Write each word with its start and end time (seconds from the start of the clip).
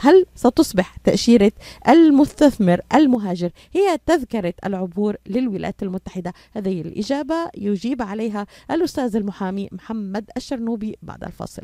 هل 0.00 0.26
ستصبح 0.34 0.96
تأشيرة 0.96 1.52
المستثمر 1.88 2.80
المهاجر 2.94 3.50
هي 3.74 3.98
تذكرة 4.06 4.54
العبور 4.66 5.16
للولايات 5.26 5.82
المتحدة؟ 5.82 6.32
هذه 6.56 6.80
الإجابة 6.80 7.34
يجيب 7.56 8.02
عليها 8.02 8.46
الأستاذ 8.70 9.16
المحامي 9.16 9.68
محمد 9.72 10.30
الشرنوبي 10.36 10.96
بعد 11.02 11.24
الفاصل. 11.24 11.62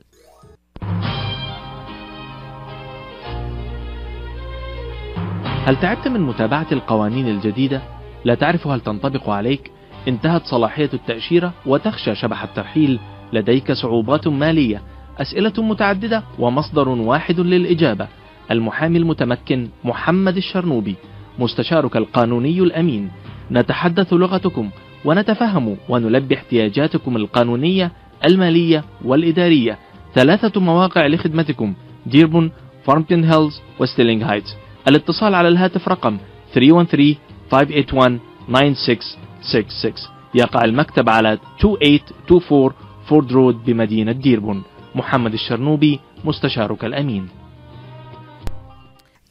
هل 5.66 5.80
تعبت 5.80 6.08
من 6.08 6.20
متابعة 6.20 6.66
القوانين 6.72 7.28
الجديدة؟ 7.28 7.82
لا 8.24 8.34
تعرف 8.34 8.66
هل 8.66 8.80
تنطبق 8.80 9.30
عليك؟ 9.30 9.70
انتهت 10.08 10.42
صلاحية 10.44 10.90
التأشيرة 10.94 11.54
وتخشى 11.66 12.14
شبح 12.14 12.42
الترحيل 12.42 13.00
لديك 13.32 13.72
صعوبات 13.72 14.28
مالية 14.28 14.82
أسئلة 15.18 15.52
متعددة 15.58 16.22
ومصدر 16.38 16.88
واحد 16.88 17.40
للإجابة 17.40 18.08
المحامي 18.50 18.98
المتمكن 18.98 19.68
محمد 19.84 20.36
الشرنوبي 20.36 20.94
مستشارك 21.38 21.96
القانوني 21.96 22.58
الأمين. 22.58 23.10
نتحدث 23.50 24.12
لغتكم 24.12 24.70
ونتفهم 25.04 25.76
ونلبي 25.88 26.34
احتياجاتكم 26.34 27.16
القانونية 27.16 27.92
المالية 28.26 28.84
والإدارية. 29.04 29.78
ثلاثة 30.14 30.60
مواقع 30.60 31.06
لخدمتكم 31.06 31.74
ديربورن 32.06 32.50
فارمينغتون 32.86 33.24
هيلز 33.24 33.60
وستيرلينغ 33.80 34.24
هايتس. 34.24 34.56
الاتصال 34.88 35.34
على 35.34 35.48
الهاتف 35.48 35.88
رقم 35.88 36.18
313 36.54 37.16
581 37.50 38.20
9666 38.48 39.92
يقع 40.34 40.64
المكتب 40.64 41.08
على 41.08 41.32
2824 41.32 42.72
فورد 43.06 43.32
رود 43.32 43.64
بمدينة 43.64 44.12
ديربون. 44.12 44.62
محمد 44.94 45.32
الشرنوبي 45.32 46.00
مستشارك 46.24 46.84
الأمين. 46.84 47.28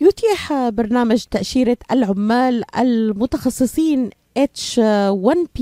يتيح 0.08 0.70
برنامج 0.70 1.24
تأشيرة 1.32 1.78
العمال 1.92 2.64
المتخصصين 2.78 4.10
H1P 4.40 5.62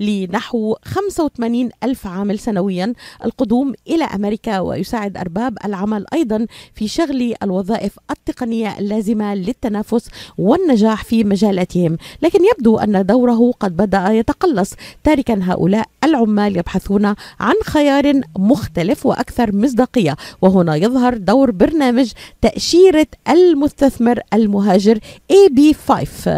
لنحو 0.00 0.76
85 0.84 1.70
ألف 1.84 2.06
عامل 2.06 2.38
سنويا. 2.38 2.92
القدوم 3.24 3.74
إلى 3.88 4.04
أمريكا 4.04 4.60
ويساعد 4.60 5.16
أرباب 5.16 5.58
العمل 5.64 6.04
أيضا 6.12 6.46
في 6.74 6.88
شغل 6.88 7.34
الوظائف 7.42 7.98
التقنية 8.10 8.78
اللازمة 8.78 9.34
للتنافس 9.34 10.08
والنجاح 10.38 11.04
في 11.04 11.24
مجالاتهم. 11.24 11.98
لكن 12.22 12.38
يبدو 12.44 12.78
أن 12.78 13.06
دوره 13.06 13.52
قد 13.60 13.76
بدأ 13.76 14.08
يتقلص. 14.08 14.74
تاركا 15.04 15.40
هؤلاء 15.42 15.86
العمال 16.04 16.56
يبحثون 16.56 17.06
عن 17.40 17.54
خيار 17.64 18.20
مختلف 18.38 19.06
وأكثر 19.06 19.56
مصداقية. 19.56 20.16
وهنا 20.42 20.76
يظهر 20.76 21.16
دور 21.16 21.50
برنامج 21.50 22.12
تأشيرة 22.40 23.06
المستثمر 23.28 24.20
المهاجر 24.34 24.98
AB5 25.32 26.28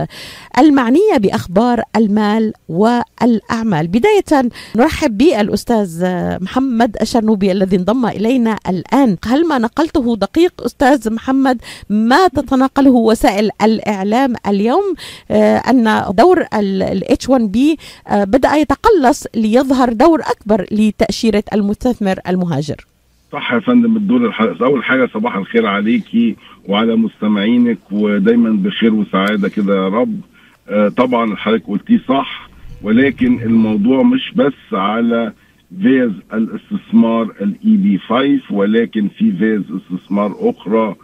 المعنية 0.58 1.16
بأخبار 1.18 1.82
المال 1.96 2.52
والأعمال. 2.68 3.86
بداية 3.88 4.50
نرحب 4.76 5.18
بالأستاذ 5.18 6.04
محمد 6.42 6.96
الشرنوبي 7.02 7.52
الذي 7.52 7.76
انضم 7.76 8.06
إلينا 8.06 8.56
الآن. 8.68 9.16
هل 9.24 9.48
ما 9.48 9.58
نقلته 9.58 10.16
دقيق 10.16 10.52
أستاذ 10.64 11.12
محمد؟ 11.14 11.58
ما 11.90 12.28
تتناقله 12.28 12.90
وسائل 12.90 13.50
الإعلام 13.62 14.34
اليوم؟ 14.46 14.94
أن 15.30 16.02
دور 16.10 16.44
ال 16.54 17.02
H1B 17.10 17.58
بدأ 18.14 18.54
يتقلص 18.54 19.26
ليظهر 19.34 19.92
دور 19.92 20.20
أكبر 20.20 20.66
لتأشيرة 20.70 21.44
المستثمر 21.52 22.20
المهاجر. 22.28 22.86
صح 23.32 23.52
يا 23.52 23.60
فندم 23.60 23.96
الدور 23.96 24.26
الحقيقي 24.26 24.64
أول 24.66 24.84
حاجة 24.84 25.08
صباح 25.14 25.36
الخير 25.36 25.66
عليكي 25.66 26.36
وعلى 26.68 26.96
مستمعينك 26.96 27.78
ودايما 27.92 28.50
بخير 28.50 28.94
وسعادة 28.94 29.48
كده 29.48 29.74
يا 29.74 29.88
رب. 29.88 30.20
آه 30.20 30.29
طبعا 30.96 31.36
حضرتك 31.36 31.66
قلتيه 31.66 32.00
صح 32.08 32.50
ولكن 32.82 33.42
الموضوع 33.42 34.02
مش 34.02 34.32
بس 34.36 34.52
على 34.72 35.32
فيز 35.82 36.10
الاستثمار 36.32 37.22
ال 37.40 37.76
EB 37.76 37.98
5 37.98 38.40
ولكن 38.50 39.08
في 39.08 39.32
فيز 39.32 39.62
استثمار 39.76 40.36
أخرى 40.40 40.94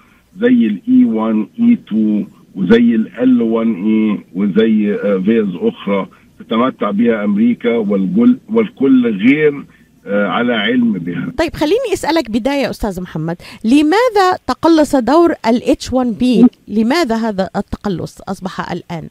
زي 0.40 0.66
ال 0.66 0.85
E 0.85 1.04
1 1.04 1.46
E 1.60 1.72
2 1.88 2.26
وزي 2.54 2.94
ال 2.94 3.42
L1 3.42 3.68
A 3.68 4.18
وزي 4.34 4.94
آه 4.94 5.18
فيز 5.18 5.46
أخرى 5.54 6.06
تتمتع 6.38 6.90
بها 6.90 7.24
أمريكا 7.24 7.76
والكل 7.76 8.38
والكل 8.48 9.16
غير 9.26 9.64
على 10.06 10.54
علم 10.54 10.92
بها. 10.92 11.32
طيب 11.38 11.54
خليني 11.54 11.92
أسألك 11.92 12.30
بداية 12.30 12.70
أستاذ 12.70 13.00
محمد 13.02 13.36
لماذا 13.64 14.32
تقلص 14.46 14.96
دور 14.96 15.34
ال 15.46 15.60
H1B 15.62 16.46
لماذا 16.68 17.16
هذا 17.16 17.48
التقلص 17.56 18.20
أصبح 18.28 18.72
الآن؟ 18.72 19.08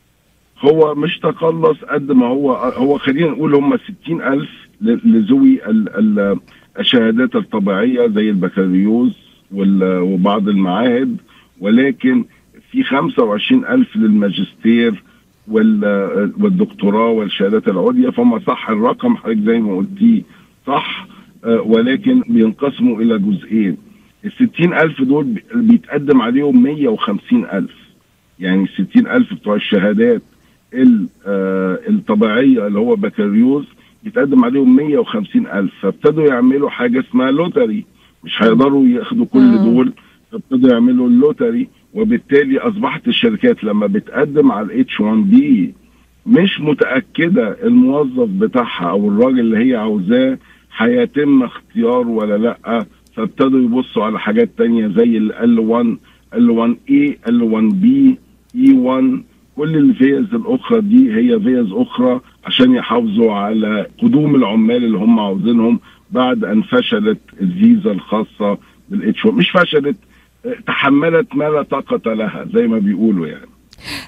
هو 0.59 0.95
مش 0.95 1.19
تقلص 1.19 1.77
قد 1.83 2.11
ما 2.11 2.25
هو 2.27 2.53
هو 2.53 2.97
خلينا 2.97 3.27
نقول 3.29 3.55
هم 3.55 3.77
60000 3.77 4.49
لذوي 4.81 5.59
الشهادات 6.79 7.35
الطبيعية 7.35 8.07
زي 8.07 8.29
البكالوريوس 8.29 9.13
وبعض 9.53 10.47
المعاهد 10.49 11.17
ولكن 11.59 12.25
في 12.71 12.83
25000 12.83 13.95
للماجستير 13.95 15.03
والدكتوراه 16.39 17.09
والشهادات 17.09 17.67
العليا 17.67 18.11
فهم 18.11 18.39
صح 18.39 18.69
الرقم 18.69 19.15
حضرتك 19.17 19.39
زي 19.39 19.59
ما 19.59 19.75
قلتيه 19.77 20.21
صح 20.67 21.07
آه 21.45 21.61
ولكن 21.61 22.21
بينقسموا 22.29 23.01
إلى 23.01 23.19
جزئين. 23.19 23.77
ال 24.25 24.31
60000 24.31 25.01
دول 25.01 25.41
بيتقدم 25.55 26.21
عليهم 26.21 26.63
150000 26.63 27.69
يعني 28.39 28.63
ال 28.63 28.69
60000 28.87 29.33
بتوع 29.33 29.55
الشهادات 29.55 30.21
الطبيعية 31.89 32.67
اللي 32.67 32.79
هو 32.79 32.95
بكالوريوس 32.95 33.65
يتقدم 34.03 34.45
عليهم 34.45 34.75
150000 34.75 35.71
فابتدوا 35.81 36.27
يعملوا 36.27 36.69
حاجة 36.69 36.99
اسمها 36.99 37.31
lottery. 37.31 37.85
مش 38.23 38.43
هيقدروا 38.43 38.87
ياخدوا 38.87 39.25
كل 39.25 39.57
دول. 39.57 39.93
فابتدوا 40.31 40.69
يعملوا 40.69 41.07
ال 41.07 41.14
lottery. 41.14 41.67
وبالتالي 41.93 42.59
أصبحت 42.59 43.07
الشركات 43.07 43.63
لما 43.63 43.87
بتقدم 43.87 44.51
على 44.51 44.65
ال 44.65 44.82
H 44.82 44.99
1 44.99 45.29
B 45.29 45.73
مش 46.25 46.61
متأكدة 46.61 47.57
الموظف 47.63 48.29
بتاعها 48.29 48.89
أو 48.89 49.07
الراجل 49.09 49.39
اللي 49.39 49.57
هي 49.71 49.75
عاوزاه 49.75 50.37
هيتم 50.77 51.43
اختياره 51.43 52.07
ولا 52.07 52.37
لأ. 52.37 52.85
فابتدوا 53.15 53.59
يبصوا 53.61 54.03
على 54.03 54.19
حاجات 54.19 54.49
تانية 54.57 54.87
زي 54.87 55.17
L 55.17 55.59
1 55.59 55.97
L 56.33 56.49
1 56.49 56.75
A 56.89 57.17
L 57.27 57.43
1 57.43 57.81
B 57.81 58.17
E 58.55 58.73
1 58.73 59.23
كل 59.55 59.75
الفيز 59.75 60.33
الأخرى 60.33 60.81
دي 60.81 61.13
هي 61.15 61.39
فيز 61.39 61.71
أخرى 61.71 62.19
عشان 62.45 62.75
يحافظوا 62.75 63.33
على 63.33 63.87
قدوم 64.01 64.35
العمال 64.35 64.83
اللي 64.83 64.97
هم 64.97 65.19
عاوزينهم 65.19 65.79
بعد 66.11 66.43
أن 66.43 66.61
فشلت 66.61 67.19
الفيزا 67.41 67.91
الخاصة 67.91 68.57
بال 68.89 69.13
H 69.13 69.25
1 69.25 69.37
مش 69.37 69.49
فشلت 69.51 69.95
تحملت 70.67 71.35
ما 71.35 71.43
لا 71.49 71.61
طاقة 71.61 72.13
لها 72.13 72.45
زي 72.53 72.67
ما 72.67 72.79
بيقولوا 72.79 73.27
يعني. 73.27 73.49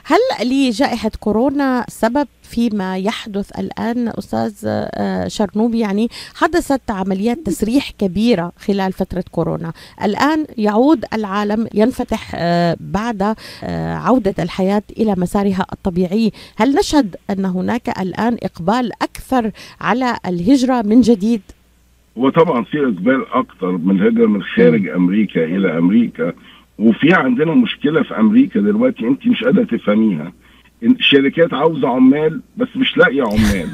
هل 0.04 0.48
لجائحة 0.50 1.12
كورونا 1.20 1.86
سبب 1.90 2.28
فيما 2.42 2.98
يحدث 2.98 3.60
الآن 3.60 4.08
أستاذ 4.08 4.54
شرنوبي 5.28 5.80
يعني 5.80 6.10
حدثت 6.36 6.92
عمليات 6.92 7.38
تسريح 7.46 7.92
كبيرة 7.92 8.52
خلال 8.58 8.94
فترة 8.94 9.24
كورونا. 9.32 9.74
الآن 10.04 10.46
يعود 10.58 11.06
العالم 11.14 11.68
ينفتح 11.74 12.36
بعد 12.80 13.36
عودة 14.06 14.36
الحياة 14.40 14.84
إلى 14.98 15.16
مسارها 15.18 15.66
الطبيعي. 15.74 16.32
هل 16.56 16.76
نشهد 16.76 17.16
أن 17.30 17.46
هناك 17.46 18.00
الآن 18.00 18.38
إقبال 18.44 18.92
أكثر 19.02 19.52
على 19.82 20.18
الهجرة 20.26 20.82
من 20.82 21.02
جديد؟ 21.02 21.42
هو 22.18 22.30
طبعا 22.30 22.64
في 22.64 22.78
إقبال 22.78 23.26
أكتر 23.34 23.72
من 23.72 24.02
الهجره 24.02 24.28
من 24.28 24.44
خارج 24.44 24.88
أمريكا 24.88 25.44
إلى 25.44 25.78
أمريكا. 25.78 26.34
وفي 26.78 27.14
عندنا 27.14 27.54
مشكلة 27.54 28.04
في 28.04 28.20
أمريكا 28.20 28.60
دلوقتي 28.60 29.08
انت 29.08 29.28
مش 29.28 29.44
قادرة 29.44 29.64
تفهميها. 29.64 30.34
الشركات 30.84 31.54
عاوزة 31.54 31.90
عمال 31.90 32.42
بس 32.58 32.68
مش 32.76 32.98
لاقية 32.98 33.24
عمال. 33.24 33.70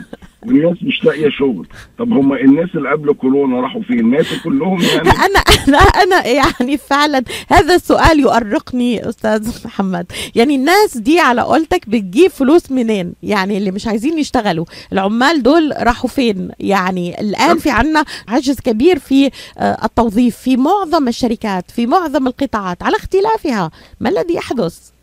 والناس 0.48 0.78
مش 0.84 1.04
لاقية 1.04 1.30
شغل. 1.30 1.68
طب 2.00 2.14
هم 2.14 2.34
الناس 2.34 2.70
اللي 2.76 2.92
قبل 2.92 3.14
كورونا 3.14 3.62
راحوا 3.62 3.82
فين؟ 3.82 4.04
ماتوا 4.06 4.38
كلهم 4.44 4.82
يعني. 4.96 5.10
أنا 5.10 5.40
أنا 5.68 5.78
أنا 5.78 6.28
يعني 6.28 6.78
فعلا 6.78 7.24
هذا 7.50 7.76
السؤال 7.76 8.20
يؤرقني 8.20 9.10
أستاذ 9.10 9.66
محمد. 9.66 10.06
يعني 10.36 10.56
الناس 10.56 10.98
دي 10.98 11.20
على 11.20 11.42
قولتك 11.42 11.90
بتجيب 11.90 12.32
فلوس 12.32 12.72
منين؟ 12.72 13.14
يعني 13.24 13.58
اللي 13.58 13.72
مش 13.72 13.88
عايزين 13.88 14.20
يشتغلوا. 14.20 14.66
العمال 14.94 15.44
دول 15.44 15.74
راحوا 15.80 16.10
فين؟ 16.10 16.50
يعني 16.60 17.22
الآن 17.22 17.58
في 17.58 17.70
عنا 17.70 18.06
عجز 18.28 18.60
كبير 18.60 19.00
في 19.00 19.30
التوظيف 19.62 20.38
في 20.38 20.58
معظم 20.58 21.08
الشركات 21.08 21.72
في 21.72 21.88
معظم 21.88 22.28
القطاعات 22.28 22.84
على 22.84 22.96
اختلافها. 22.96 23.72
ما 24.00 24.10
الذي 24.10 24.34
يحدث؟ 24.34 24.94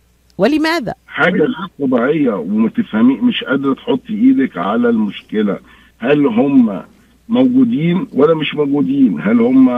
ولماذا؟ 0.41 0.95
حاجة 1.07 1.39
غير 1.43 1.55
طبيعية 1.81 2.33
وما 2.33 2.69
تفهمي 2.69 3.15
مش 3.15 3.45
قادرة 3.45 3.75
تحطي 3.75 4.13
إيدك 4.15 4.57
على 4.59 4.89
المشكلة. 4.89 5.59
هل 5.99 6.27
هم 6.27 6.83
موجودين 7.29 8.07
ولا 8.13 8.35
مش 8.35 8.55
موجودين؟ 8.55 9.21
هل 9.21 9.41
هم 9.41 9.69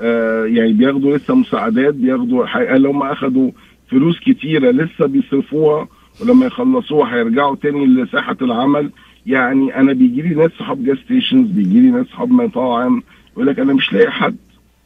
آه 0.00 0.44
يعني 0.44 0.72
بياخدوا 0.72 1.16
لسه 1.16 1.34
مساعدات؟ 1.34 1.94
بياخدوا 1.94 2.46
قال 2.46 2.86
هم 2.86 3.02
أخدوا 3.02 3.50
فلوس 3.90 4.20
كتيرة 4.20 4.70
لسه 4.70 5.06
بيصرفوها؟ 5.06 5.88
ولما 6.22 6.46
يخلصوها 6.46 7.14
هيرجعوا 7.14 7.56
تاني 7.56 7.86
لساحه 7.86 8.36
العمل؟ 8.42 8.90
يعني 9.26 9.76
أنا 9.76 9.92
بيجي 9.92 10.22
لي 10.22 10.34
ناس 10.34 10.50
صحاب 10.58 10.84
gas 10.84 10.96
stations 10.96 11.50
بيجي 11.50 11.80
لي 11.80 11.90
ناس 11.90 12.06
صحاب 12.06 12.30
مطاعم 12.30 13.02
يقول 13.32 13.46
لك 13.46 13.58
أنا 13.58 13.72
مش 13.72 13.92
لاقي 13.92 14.10
حد. 14.10 14.36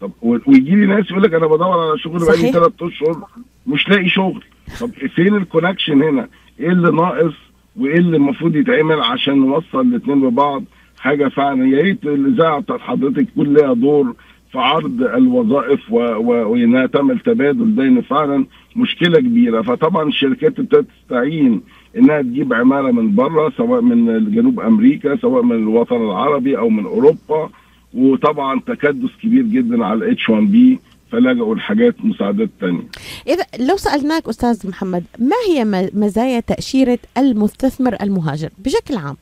طب 0.00 0.10
ويجي 0.22 0.74
لي 0.76 0.86
ناس 0.86 1.10
يقول 1.10 1.22
لك 1.22 1.34
أنا 1.34 1.46
بدور 1.46 1.80
على 1.88 1.98
شغل 1.98 2.18
بقالي 2.18 2.52
ثلاث 2.52 2.72
أشهر 2.82 3.24
مش 3.66 3.88
لاقي 3.88 4.08
شغل. 4.08 4.44
طب 4.80 4.90
فين 4.90 5.36
ال 5.36 5.42
connection 5.42 6.02
هنا؟ 6.02 6.28
إيه 6.60 6.68
اللي 6.68 6.90
ناقص 6.92 7.34
وإيه 7.76 7.98
اللي 7.98 8.16
المفروض 8.16 8.56
يتعمل 8.56 9.00
عشان 9.00 9.38
نوصل 9.38 9.80
الاثنين 9.80 10.20
ببعض؟ 10.20 10.64
حاجة 10.98 11.28
فعلا. 11.28 11.66
يا 11.68 11.82
ريت 11.82 12.04
الإذاعة 12.06 12.60
بتاعت 12.60 12.80
حضرتك 12.80 13.18
يكون 13.18 13.54
لها 13.54 13.74
دور 13.74 14.14
في 14.52 14.58
عرض 14.58 15.02
الوظائف 15.02 15.92
وإنها 15.92 16.86
تعمل 16.86 17.18
تبادل 17.18 17.74
ده 17.94 18.00
فعلا 18.00 18.46
مشكلة 18.76 19.20
كبيرة. 19.20 19.62
فطبعا 19.62 20.08
الشركات 20.08 20.58
ابتدت 20.58 20.86
تستعين 21.02 21.60
إنها 21.98 22.22
تجيب 22.22 22.52
عمالة 22.52 22.92
من 22.92 23.14
بره 23.14 23.52
سواء 23.56 23.80
من 23.80 24.30
جنوب 24.34 24.60
أمريكا 24.60 25.16
سواء 25.16 25.42
من 25.42 25.56
الوطن 25.56 25.96
العربي 25.96 26.58
أو 26.58 26.68
من 26.68 26.84
أوروبا. 26.84 27.50
وطبعا 27.94 28.60
تكدس 28.60 29.10
كبير 29.22 29.42
جدا 29.42 29.84
على 29.84 29.94
الاتش 30.04 30.28
1 30.28 30.42
بي 30.52 30.78
فلجأوا 31.12 31.54
لحاجات 31.54 32.04
مساعدات 32.04 32.50
تانية. 32.60 32.82
إذا 33.26 33.66
لو 33.68 33.76
سألناك 33.76 34.28
أستاذ 34.28 34.68
محمد 34.68 35.04
ما 35.18 35.36
هي 35.48 35.90
مزايا 35.94 36.40
تأشيرة 36.40 36.98
المستثمر 37.18 37.96
المهاجر 38.02 38.48
بشكل 38.58 38.96
عام؟ 38.96 39.16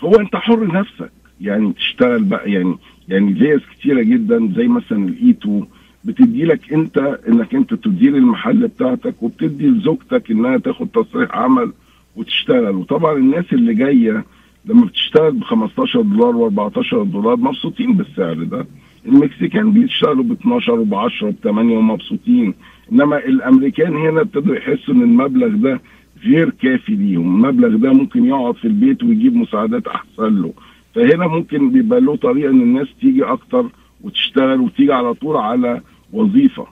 هو 0.00 0.14
أنت 0.14 0.36
حر 0.36 0.66
نفسك. 0.80 1.10
يعني 1.40 1.72
تشتغل 1.72 2.24
بقى 2.24 2.50
يعني 2.52 2.76
يعني 3.08 3.34
فيز 3.34 3.60
كتيرة 3.72 4.02
جدا 4.02 4.52
زي 4.56 4.68
مثلا 4.68 5.08
الإي 5.08 5.30
2 5.30 5.66
بتدي 6.04 6.44
لك 6.44 6.72
أنت 6.72 7.18
إنك 7.28 7.54
أنت 7.54 7.74
تدير 7.74 8.16
المحل 8.16 8.68
بتاعتك 8.68 9.14
وبتدي 9.22 9.66
لزوجتك 9.66 10.30
إنها 10.30 10.58
تاخد 10.58 10.88
تصريح 10.88 11.30
عمل 11.36 11.72
وتشتغل. 12.16 12.74
وطبعا 12.76 13.12
الناس 13.16 13.44
اللي 13.52 13.74
جاية 13.74 14.24
لما 14.64 14.84
بتشتغل 14.86 15.32
ب 15.32 15.44
15 15.44 16.02
دولار 16.02 16.50
و14 16.50 16.94
دولار 16.94 17.36
مبسوطين 17.36 17.92
بالسعر 17.92 18.42
ده. 18.42 18.66
المكسيكان 19.06 19.72
بيشتغلوا 19.72 20.24
ب 20.24 20.32
12 20.32 20.72
وب 20.72 20.94
10 20.94 21.26
وب 21.28 21.34
8 21.44 21.76
ومبسوطين 21.76 22.54
إنما 22.92 23.18
الأمريكان 23.18 23.96
هنا 23.96 24.20
ابتدوا 24.20 24.56
يحسوا 24.56 24.94
إن 24.94 25.02
المبلغ 25.02 25.48
ده 25.48 25.80
غير 26.24 26.50
كافي 26.50 26.92
ليهم. 26.94 27.34
المبلغ 27.46 27.76
ده 27.76 27.92
ممكن 27.92 28.24
يقعد 28.26 28.54
في 28.56 28.64
البيت 28.64 29.02
ويجيب 29.02 29.36
مساعدات 29.36 29.86
أحسن 29.86 30.42
له. 30.42 30.52
فهنا 30.94 31.26
ممكن 31.26 31.70
بيبقى 31.70 32.00
له 32.00 32.16
طريقة 32.16 32.50
إن 32.50 32.60
الناس 32.60 32.86
تيجي 33.00 33.24
أكتر 33.24 33.66
وتشتغل 34.04 34.60
وتيجي 34.60 34.92
على 34.92 35.14
طول 35.14 35.36
على 35.36 35.80
وظيفة. 36.12 36.66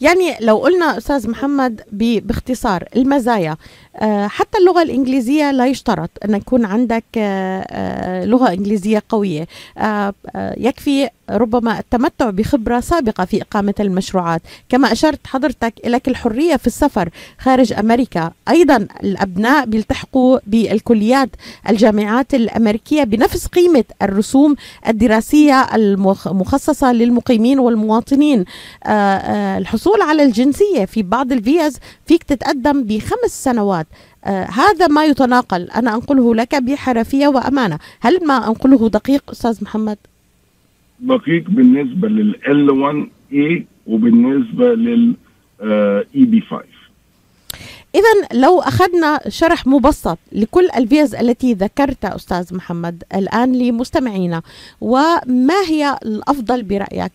يعني 0.00 0.32
لو 0.40 0.56
قلنا 0.56 0.98
أستاذ 0.98 1.30
محمد 1.30 1.80
باختصار 1.92 2.84
المزايا 2.96 3.56
آه، 4.02 4.26
اللغة 4.58 4.82
الإنجليزية 4.82 5.50
لا 5.50 5.66
يشترط 5.66 6.10
أن 6.24 6.34
يكون 6.34 6.64
عندك 6.64 7.04
آه، 7.16 7.66
آه، 7.70 8.24
لغة 8.24 8.52
إنجليزية 8.52 9.02
قوية. 9.08 9.46
يكفي 10.36 11.08
ربما 11.30 11.78
التمتع 11.78 12.30
بخبرة 12.30 12.80
سابقة 12.80 13.24
في 13.24 13.42
إقامة 13.42 13.74
المشروعات. 13.80 14.42
كما 14.68 14.92
أشرت 14.92 15.26
حضرتك 15.26 15.74
لك 15.84 16.08
الحرية 16.08 16.56
في 16.56 16.66
السفر 16.66 17.08
خارج 17.38 17.72
أمريكا. 17.72 18.30
أيضا 18.48 18.76
الأبناء 19.04 19.66
بيلتحقوا 19.66 20.38
بالكليات 20.46 21.28
الجامعات 21.68 22.34
الأمريكية 22.34 23.04
بنفس 23.04 23.46
قيمة 23.46 23.84
الرسوم 24.02 24.56
الدراسية 24.88 25.66
المخصصه 25.74 26.92
للمقيمين 26.92 27.58
والمواطنين. 27.58 28.44
الحصول 29.58 30.02
على 30.02 30.22
الجنسية 30.22 30.84
في 30.84 31.02
بعض 31.02 31.32
الفيز 31.32 31.78
فيك 32.06 32.22
تتقدم 32.22 32.82
بخمس 32.82 33.44
سنوات. 33.44 33.86
آه 34.24 34.44
هذا 34.44 34.86
ما 34.86 35.04
يتناقل. 35.04 35.62
أنا 35.70 35.94
أنقله 35.94 36.34
لك 36.34 36.62
بحرفية 36.62 37.28
وأمانة. 37.28 37.78
هل 38.00 38.26
ما 38.26 38.48
أنقله 38.48 38.88
دقيق 38.88 39.30
أستاذ 39.30 39.64
محمد؟ 39.64 39.98
دقيق 41.00 41.50
بالنسبة 41.50 42.08
لل 42.08 42.34
L1A 42.34 43.62
وبالنسبة 43.86 44.74
لل 44.74 45.14
EB5 46.14 46.54
إذا 47.94 48.38
لو 48.40 48.60
أخذنا 48.60 49.20
شرح 49.28 49.66
مبسط 49.66 50.18
لكل 50.32 50.68
الفيز 50.76 51.14
التي 51.14 51.54
ذكرتها 51.54 52.16
أستاذ 52.16 52.54
محمد 52.54 53.04
الآن 53.14 53.52
لمستمعينا 53.52 54.42
وما 54.80 55.60
هي 55.68 55.98
الأفضل 56.04 56.62
برأيك 56.62 57.12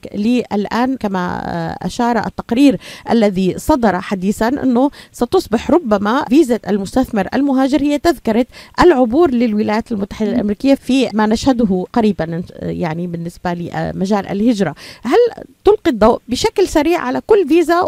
الآن 0.54 0.98
كما 0.98 1.42
أشار 1.82 2.18
التقرير 2.18 2.80
الذي 3.10 3.56
صدر 3.58 4.02
حديثا 4.02 4.48
أنه 4.48 4.92
ستصبح 5.12 5.72
ربما 5.72 6.26
فيزا 6.30 6.60
المستثمر 6.68 7.28
المهاجر 7.34 7.82
هي 7.82 8.00
تذكرة 8.00 8.46
العبور 8.80 9.32
للولايات 9.32 9.92
المتحدة 9.92 10.32
الأمريكية 10.32 10.76
في 10.76 11.10
ما 11.14 11.26
نشهده 11.26 11.86
قريبا 11.94 12.44
يعني 12.62 13.08
بالنسبة 13.08 13.54
لمجال 13.54 14.28
الهجرة. 14.28 14.76
هل 15.04 15.46
تلقي 15.66 15.92
الضوء 15.92 16.22
بشكل 16.28 16.68
سريع 16.68 17.00
على 17.00 17.22
كل 17.28 17.48
فيزا 17.48 17.82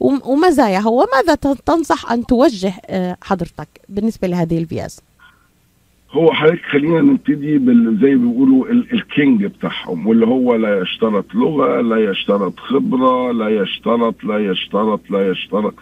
ومزاياها؟ 0.00 0.88
وماذا 0.88 1.34
تنصح 1.66 2.12
أن 2.12 2.17
توجه 2.22 2.72
آه، 2.86 3.16
حضرتك 3.22 3.68
بالنسبة 3.88 4.28
لهذه 4.28 4.58
الفيز 4.58 5.00
هو 6.10 6.32
حضرتك 6.32 6.62
خلينا 6.64 7.00
نبتدي 7.00 7.58
بال 7.58 7.98
زي 8.02 8.14
ما 8.14 8.30
بيقولوا 8.30 8.70
ال 8.70 8.85
king 8.85 9.44
بتاعهم 9.44 10.06
واللي 10.06 10.26
هو 10.26 10.54
لا 10.54 10.80
يشترط 10.80 11.34
لغة 11.34 11.80
لا 11.80 12.10
يشترط 12.10 12.58
خبرة 12.60 13.32
لا 13.32 13.48
يشترط 13.48 14.24
لا 14.24 14.38
يشترط 14.38 15.10
لا 15.10 15.30
يشترط. 15.30 15.74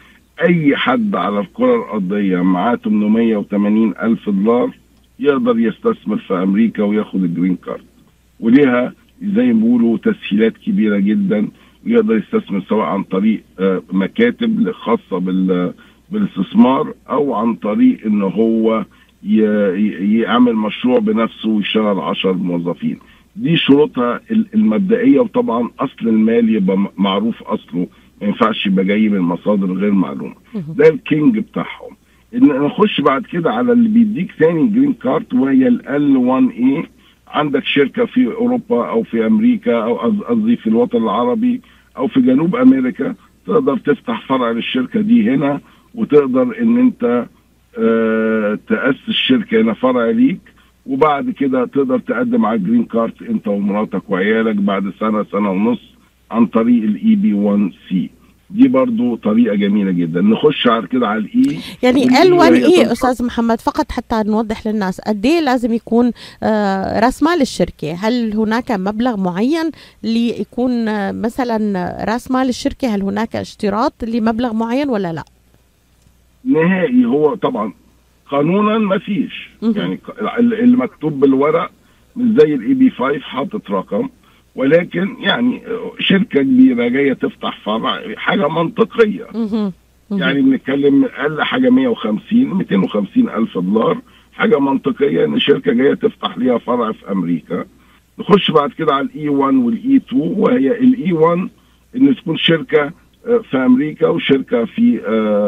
أي 0.42 0.76
حد 0.76 1.14
على 1.14 1.40
الكرة 1.40 1.76
الأرضية 1.76 2.40
معاه 2.40 2.74
880 2.76 3.94
ألف 4.02 4.30
دولار 4.30 4.70
يقدر 5.18 5.58
يستثمر 5.58 6.16
في 6.18 6.34
أمريكا 6.34 6.82
وياخد 6.82 7.24
ال 7.24 7.29
green 7.29 7.56
card. 7.56 7.84
وليها 8.40 8.92
زي 9.22 9.52
ما 9.52 9.60
بيقولوا 9.62 9.98
تسهيلات 9.98 10.56
كبيرة 10.56 10.98
جدا 10.98 11.48
ويقدر 11.86 12.16
يستثمر 12.16 12.62
سواء 12.68 12.86
عن 12.86 13.02
طريق 13.02 13.42
آه، 13.60 13.82
مكاتب 13.92 14.72
خاصة 14.72 15.18
بال 15.18 15.72
بالاستثمار 16.10 16.94
أو 17.10 17.34
عن 17.34 17.54
طريق 17.54 18.06
إن 18.06 18.22
هو 18.22 18.84
يعمل 19.22 20.54
مشروع 20.56 20.98
بنفسه 20.98 21.48
ويشغل 21.48 22.00
10 22.00 22.32
موظفين. 22.32 22.98
دي 23.36 23.56
شروطها 23.56 24.20
المبدئية 24.54 25.20
وطبعا 25.20 25.70
أصل 25.80 26.08
المال 26.08 26.54
يبقى 26.54 26.78
معروف 26.96 27.42
أصله. 27.42 27.86
ما 28.20 28.26
ينفعش 28.26 28.66
يبقى 28.66 28.84
جاي 28.84 29.08
من 29.08 29.20
مصادر 29.20 29.72
غير 29.72 29.90
معلومة. 29.92 30.34
ده 30.76 30.88
ال 30.88 30.98
king 30.98 31.38
بتاعهم. 31.38 31.96
ان 32.34 32.46
نخش 32.48 33.00
بعد 33.00 33.22
كده 33.26 33.50
على 33.50 33.72
اللي 33.72 33.88
بيديك 33.88 34.32
ثاني 34.38 34.66
green 34.68 34.92
card 34.92 35.34
وهي 35.34 35.68
L 35.68 36.16
1 36.16 36.48
A 36.50 36.86
عندك 37.28 37.64
شركة 37.64 38.04
في 38.06 38.26
أوروبا 38.26 38.88
أو 38.88 39.02
في 39.02 39.26
أمريكا 39.26 39.82
أو 39.82 39.96
قصدي 39.96 40.56
في 40.56 40.66
الوطن 40.66 41.02
العربي 41.02 41.60
أو 41.96 42.08
في 42.08 42.20
جنوب 42.20 42.56
أمريكا 42.56 43.14
تقدر 43.46 43.76
تفتح 43.78 44.26
فرع 44.28 44.50
للشركة 44.50 45.00
دي 45.00 45.30
هنا. 45.30 45.60
وتقدر 45.96 46.42
إن 46.62 46.78
أنت 46.78 47.26
آه 47.78 48.58
تأسس 48.68 49.10
شركه 49.10 49.60
هنا 49.60 49.74
فرع 49.74 50.10
ليك 50.10 50.38
وبعد 50.86 51.30
كده 51.30 51.64
تقدر 51.66 51.98
تقدم 51.98 52.46
على 52.46 52.56
ال 52.56 52.61
green 52.61 52.84
card 52.84 53.22
أنت 53.22 53.48
ومراتك 53.48 54.02
وعيالك 54.10 54.56
بعد 54.56 54.92
سنة 55.00 55.26
سنة 55.32 55.50
ونص 55.50 55.80
عن 56.30 56.46
طريق 56.46 56.82
ال 56.82 57.14
EB 57.14 57.32
1 57.34 57.70
C 57.88 58.10
دي 58.50 58.68
برضو 58.68 59.16
طريقة 59.16 59.54
جميلة 59.56 59.90
جدا. 59.90 60.20
نخش 60.20 60.66
على 60.66 60.86
كده 60.86 61.08
على 61.08 61.18
ال 61.20 61.39
E 61.39 61.58
يعني 61.82 62.22
L 62.22 62.32
1 62.32 62.52
A 62.52 62.92
أستاذ 62.92 63.24
محمد 63.26 63.60
فقط 63.60 63.92
حتى 63.92 64.22
نوضح 64.26 64.66
للناس 64.66 65.00
قد 65.00 65.26
إيه 65.26 65.40
لازم 65.40 65.72
يكون 65.72 66.12
آه 66.42 67.00
راس 67.00 67.22
مال 67.22 67.40
الشركة 67.40 67.92
هل 67.94 68.32
هناك 68.34 68.70
مبلغ 68.72 69.16
معين 69.16 69.70
ليكون 70.02 70.88
آه 70.88 71.12
مثلا 71.12 72.04
راس 72.08 72.30
مال 72.30 72.48
الشركة 72.48 72.94
هل 72.94 73.02
هناك 73.02 73.36
اشتراط 73.36 74.04
لمبلغ 74.04 74.52
معين 74.54 74.88
ولا 74.88 75.12
لا؟ 75.12 75.24
نهائي 76.46 77.04
هو 77.04 77.34
طبعا. 77.34 77.72
قانونا 78.30 78.78
ما 78.78 78.98
فيش. 78.98 79.50
يعني 79.62 79.98
اللي 80.40 80.76
مكتوب 80.76 81.20
بالورق 81.20 81.70
مش 82.16 82.40
زي 82.40 82.54
ال 82.54 82.74
EB 82.74 82.90
5 82.90 83.20
حاطط 83.20 83.70
رقم. 83.70 84.08
ولكن 84.54 85.16
يعني 85.20 85.62
شركة 85.98 86.42
كبيرة 86.42 86.88
جاية 86.88 87.12
تفتح 87.12 87.58
فرع 87.64 88.00
حاجة 88.16 88.48
منطقية. 88.48 89.26
يعني 90.10 90.42
بنتكلم 90.42 91.04
أقل 91.04 91.42
حاجة 91.42 91.70
150 91.70 92.44
250 92.44 93.28
ألف 93.28 93.58
دولار. 93.58 93.98
حاجة 94.32 94.58
منطقية 94.60 95.24
إن 95.24 95.38
شركة 95.38 95.72
جاية 95.72 95.94
تفتح 95.94 96.38
ليها 96.38 96.58
فرع 96.58 96.92
في 96.92 97.12
أمريكا. 97.12 97.64
نخش 98.18 98.50
بعد 98.50 98.70
كده 98.70 98.94
على 98.94 99.06
ال 99.06 99.17
E 99.17 99.28
1 99.28 99.54
وال 99.54 99.82
E 99.82 99.96
2 99.96 100.22
وهي 100.36 100.78
ال 100.78 100.95
E 100.95 101.12
1 101.12 101.48
إن 101.96 102.16
تكون 102.16 102.36
شركة 102.36 102.92
في 103.50 103.56
أمريكا 103.56 104.08
وشركة 104.08 104.64
في 104.64 105.00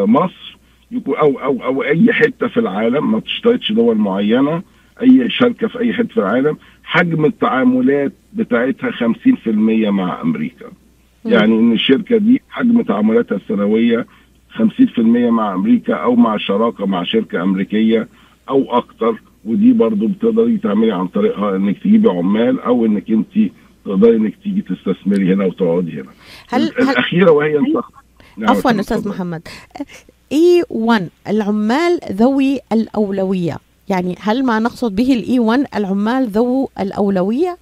مصر. 0.08 0.32
يكون 0.32 0.57
أو 1.08 1.38
أو 1.38 1.64
أو 1.64 1.82
أي 1.82 2.12
حتة 2.12 2.48
في 2.48 2.60
العالم 2.60 3.12
ما 3.12 3.20
تشترطش 3.20 3.72
دول 3.72 3.96
معينة 3.98 4.62
أي 5.02 5.30
شركة 5.30 5.68
في 5.68 5.80
أي 5.80 5.92
حتة 5.92 6.08
في 6.08 6.20
العالم 6.20 6.56
حجم 6.84 7.24
التعاملات 7.24 8.12
بتاعتها 8.32 8.90
50% 8.90 9.48
مع 9.90 10.20
أمريكا. 10.20 10.66
يعني 11.24 11.54
إن 11.58 11.72
الشركة 11.72 12.16
دي 12.16 12.42
حجم 12.50 12.82
تعاملاتها 12.82 13.36
السنوية 13.36 14.06
50% 14.50 14.98
مع 15.30 15.54
أمريكا 15.54 15.94
أو 15.94 16.16
مع 16.16 16.36
شراكة 16.36 16.86
مع 16.86 17.04
شركة 17.04 17.42
أمريكية 17.42 18.08
أو 18.48 18.76
أكتر 18.76 19.20
ودي 19.44 19.72
برضو 19.72 20.06
بتقدري 20.06 20.56
تعملي 20.56 20.92
عن 20.92 21.06
طريقها 21.06 21.56
إنك 21.56 21.78
تجيبي 21.78 22.08
عمال 22.08 22.60
أو 22.60 22.86
إنك 22.86 23.10
أنت 23.10 23.50
تقدري 23.84 24.16
إنك 24.16 24.34
تيجي 24.44 24.62
تستثمري 24.62 25.34
هنا 25.34 25.44
وتقعدي 25.44 26.00
هنا. 26.00 26.10
هل 26.48 26.62
هل 26.62 26.88
الأخيرة 26.88 27.30
وهي 27.30 27.58
انت 27.58 27.76
نعم، 28.36 28.50
عفوا. 28.50 28.80
أستاذ 28.80 29.08
محمد. 29.08 29.48
إي 30.32 30.62
1 30.70 31.08
العمال 31.28 32.00
ذوي 32.12 32.60
الأولوية. 32.72 33.56
يعني 33.88 34.14
هل 34.20 34.44
ما 34.44 34.58
نقصد 34.58 34.96
به 34.96 35.12
الاي 35.12 35.38
1 35.38 35.64
العمال 35.76 36.26
ذو 36.28 36.68
الأولوية؟ 36.80 37.56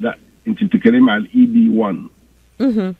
لا 0.00 0.18
أنت 0.48 0.64
بتتكلمي 0.64 1.10
على 1.12 1.22
ال 1.22 1.46
EB 1.46 1.68
1 1.68 1.98
أها 2.60 2.94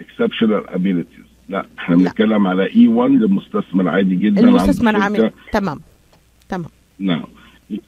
exceptional 0.00 0.70
abilities. 0.74 1.22
لا 1.48 1.66
إحنا. 1.78 1.96
بنتكلم 1.96 2.46
على 2.46 2.74
E 2.76 2.88
1 2.88 3.10
لمستثمر 3.10 3.88
عادي 3.88 4.16
جدا. 4.16 4.40
المستثمر. 4.40 4.96
عامل. 4.96 5.30
تمام. 5.52 5.80
تمام. 6.48 6.70
نعم. 6.98 7.24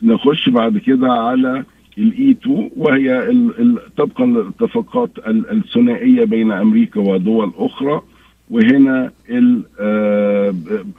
نخش 0.03 0.49
بعد 0.49 0.79
كده 0.79 1.13
على 1.13 1.65
ال 1.99 2.15
E 2.15 2.31
2 2.31 2.71
وهي 2.77 3.19
ال 3.31 3.61
ال 3.61 3.95
طبقا 3.97 4.27
للاتفاقات 4.27 5.11
ال- 5.19 5.51
الثنائية 5.51 6.25
بين 6.25 6.53
أمريكا 6.53 7.01
ودول 7.01 7.53
أخرى. 7.57 8.03
وهنا 8.51 9.13
آه، 9.81 10.55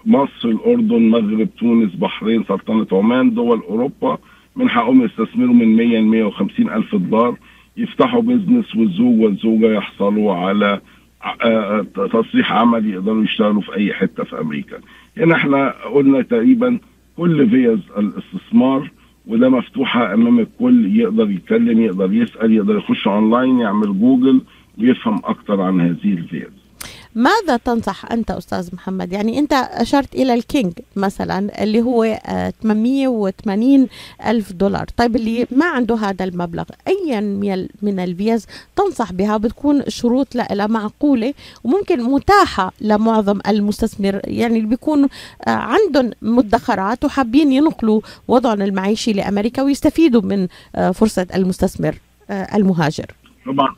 مصر 0.06 0.50
الأردن 0.50 0.96
المغرب 0.96 1.48
تونس 1.60 1.96
بحرين 1.96 2.44
سلطنة 2.44 2.88
عمان 2.92 3.34
دول 3.34 3.60
أوروبا 3.60 4.18
من 4.56 4.70
حقهم 4.70 5.02
يستثمروا 5.02 5.54
من 5.54 5.76
100 5.76 6.00
ل 6.00 6.04
150 6.04 6.70
ألف 6.70 6.96
دولار 6.96 7.38
يفتحوا 7.78 8.22
business 8.22 8.76
والزوج 8.76 9.20
والزوجة 9.22 9.74
يحصلوا 9.74 10.34
على 10.34 10.82
آه، 11.26 11.86
آه، 11.98 12.08
تصريح 12.08 12.52
عمل 12.52 12.90
يقدروا 12.90 13.24
يشتغلوا 13.24 13.62
في 13.62 13.76
أي 13.76 13.94
حتة 13.94 14.24
في 14.24 14.42
أمريكا. 14.42 14.78
هنا 15.18 15.36
إحنا 15.36 15.74
قلنا 15.94 16.22
تقريبا 16.22 16.80
كل 17.18 17.50
فيز 17.50 17.80
الاستثمار 17.98 18.92
وده 19.28 19.50
مفتوحة 19.50 20.14
أمام 20.14 20.40
الكل 20.40 21.00
يقدر 21.00 21.32
يتكلم 21.32 21.82
يقدر 21.82 22.14
يسأل 22.14 22.54
يقدر 22.54 22.78
يخش 22.78 23.08
اونلاين 23.08 23.60
يعمل 23.60 24.00
جوجل 24.00 24.42
ويفهم 24.80 25.22
أكتر 25.24 25.62
عن 25.62 25.82
هذه 25.82 26.14
الفيز. 26.14 26.65
ماذا 27.16 27.58
تنصح 27.58 28.12
أنت 28.12 28.32
أستاذ 28.32 28.70
محمد؟ 28.76 29.12
يعني 29.14 29.40
أنت 29.40 29.54
أشرت 29.54 30.16
إلى 30.16 30.34
ال 30.34 30.42
king 30.42 30.74
مثلا 30.96 31.64
اللي 31.64 31.82
هو 31.82 32.04
آه، 32.04 32.54
880 32.64 33.88
ألف 34.26 34.54
دولار. 34.54 34.86
طيب 34.98 35.16
اللي 35.16 35.48
ما 35.52 35.66
عنده 35.66 35.96
هذا 35.96 36.26
المبلغ 36.26 36.64
أيا 36.88 37.20
من 37.20 37.54
ال- 37.54 37.70
من 37.82 38.00
الفيز 38.00 38.48
تنصح 38.76 39.12
بها؟ 39.14 39.38
بتكون 39.38 39.80
الشروط 39.82 40.36
لها 40.36 40.68
معقولة 40.68 41.34
وممكن 41.64 42.04
متاحة 42.04 42.72
لمعظم 42.82 43.40
المستثمر. 43.48 44.22
يعني 44.24 44.58
اللي 44.58 44.68
بيكونوا 44.68 45.10
آه، 45.48 45.50
عندهم 45.50 46.12
مدخرات 46.22 47.06
وحابين 47.06 47.52
ينقلوا 47.52 48.02
وضعهم 48.28 48.62
المعيشي 48.62 49.14
لأمريكا 49.14 49.62
ويستفيدوا 49.62 50.22
من 50.22 50.48
آه، 50.76 50.92
فرصة 50.92 51.28
المستثمر 51.36 51.96
آه، 52.30 52.56
المهاجر. 52.58 53.06
طبعا. 53.46 53.76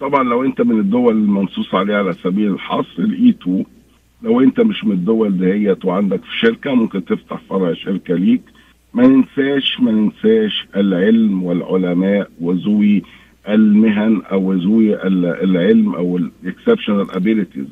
طبعا 0.00 0.22
لو 0.24 0.44
أنت 0.44 0.60
من 0.60 0.80
الدول 0.80 1.14
المنصوص 1.16 1.74
عليها 1.74 1.96
على 1.98 2.12
سبيل 2.12 2.52
الحصر 2.52 2.98
ال 3.02 3.28
E2 3.42 3.64
لو 4.22 4.40
أنت 4.40 4.60
مش 4.60 4.84
من 4.84 4.92
الدول 4.92 5.38
دهيت 5.38 5.84
وعندك 5.84 6.24
في 6.24 6.38
شركة 6.38 6.74
ممكن 6.74 7.04
تفتح 7.04 7.40
فرع 7.50 7.74
شركة 7.74 8.14
ليك. 8.14 8.42
ما 8.94 9.06
ننساش 9.06 9.80
ما 9.80 9.92
ننساش 9.92 10.66
العلم 10.76 11.42
والعلماء 11.42 12.30
وذوي 12.40 13.02
المهن 13.48 14.22
أو 14.32 14.52
ذوي 14.52 14.94
ال- 15.06 15.26
العلم 15.26 15.94
أو 15.94 16.16
ال 16.16 16.24
exceptional 16.24 17.10
abilities. 17.10 17.66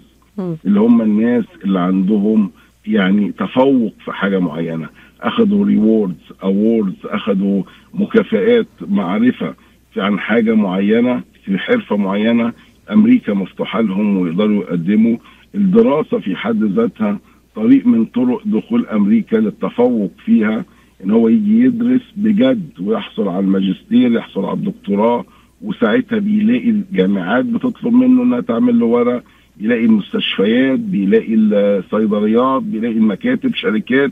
اللي 0.67 0.81
هم 0.81 1.03
الناس 1.03 1.45
اللي 1.65 1.81
عندهم 1.81 2.51
يعني 2.87 3.33
تفوق 3.33 3.95
في 4.05 4.13
حاجة 4.13 4.39
معينة. 4.39 4.89
اخذوا 5.21 5.65
rewards 5.67 6.33
awards 6.43 6.97
اخذوا 7.05 7.63
مكافآت 7.95 8.67
معرفة 8.81 9.55
عن 9.97 10.19
حاجة 10.19 10.55
معينة. 10.55 11.23
حرفة 11.55 11.97
معينة 11.97 12.53
أمريكا 12.93 13.35
مفتوحة 13.35 13.81
لهم 13.81 14.17
ويقدروا 14.17 14.63
يقدموا. 14.65 15.17
الدراسة 15.55 16.19
في 16.19 16.37
حد 16.37 16.63
ذاتها 16.65 17.19
طريق 17.57 17.87
من 17.87 18.05
طرق 18.05 18.43
دخول 18.45 18.87
أمريكا 18.87 19.37
للتفوق 19.37 20.13
فيها 20.25 20.65
إن 21.05 21.11
هو 21.11 21.29
يجي 21.29 21.61
يدرس 21.61 22.01
بجد 22.17 22.71
ويحصل 22.81 23.29
على 23.29 23.39
الماجستير 23.41 24.13
يحصل 24.13 24.45
على 24.45 24.53
الدكتوراه 24.55 25.25
وساعتها 25.63 26.19
بيلاقي 26.19 26.71
الجامعات 26.71 27.45
بتطلب 27.45 27.93
منه 27.93 28.23
إنها 28.23 28.41
تعمل 28.41 28.79
له 28.79 28.87
ورق 28.87 29.23
بيلاقي 29.57 29.85
المستشفيات 29.85 30.79
بيلاقي 30.79 31.35
الصيدليات 31.35 32.63
بيلاقي 32.63 32.95
المكاتب 32.95 33.55
شركات. 33.55 34.11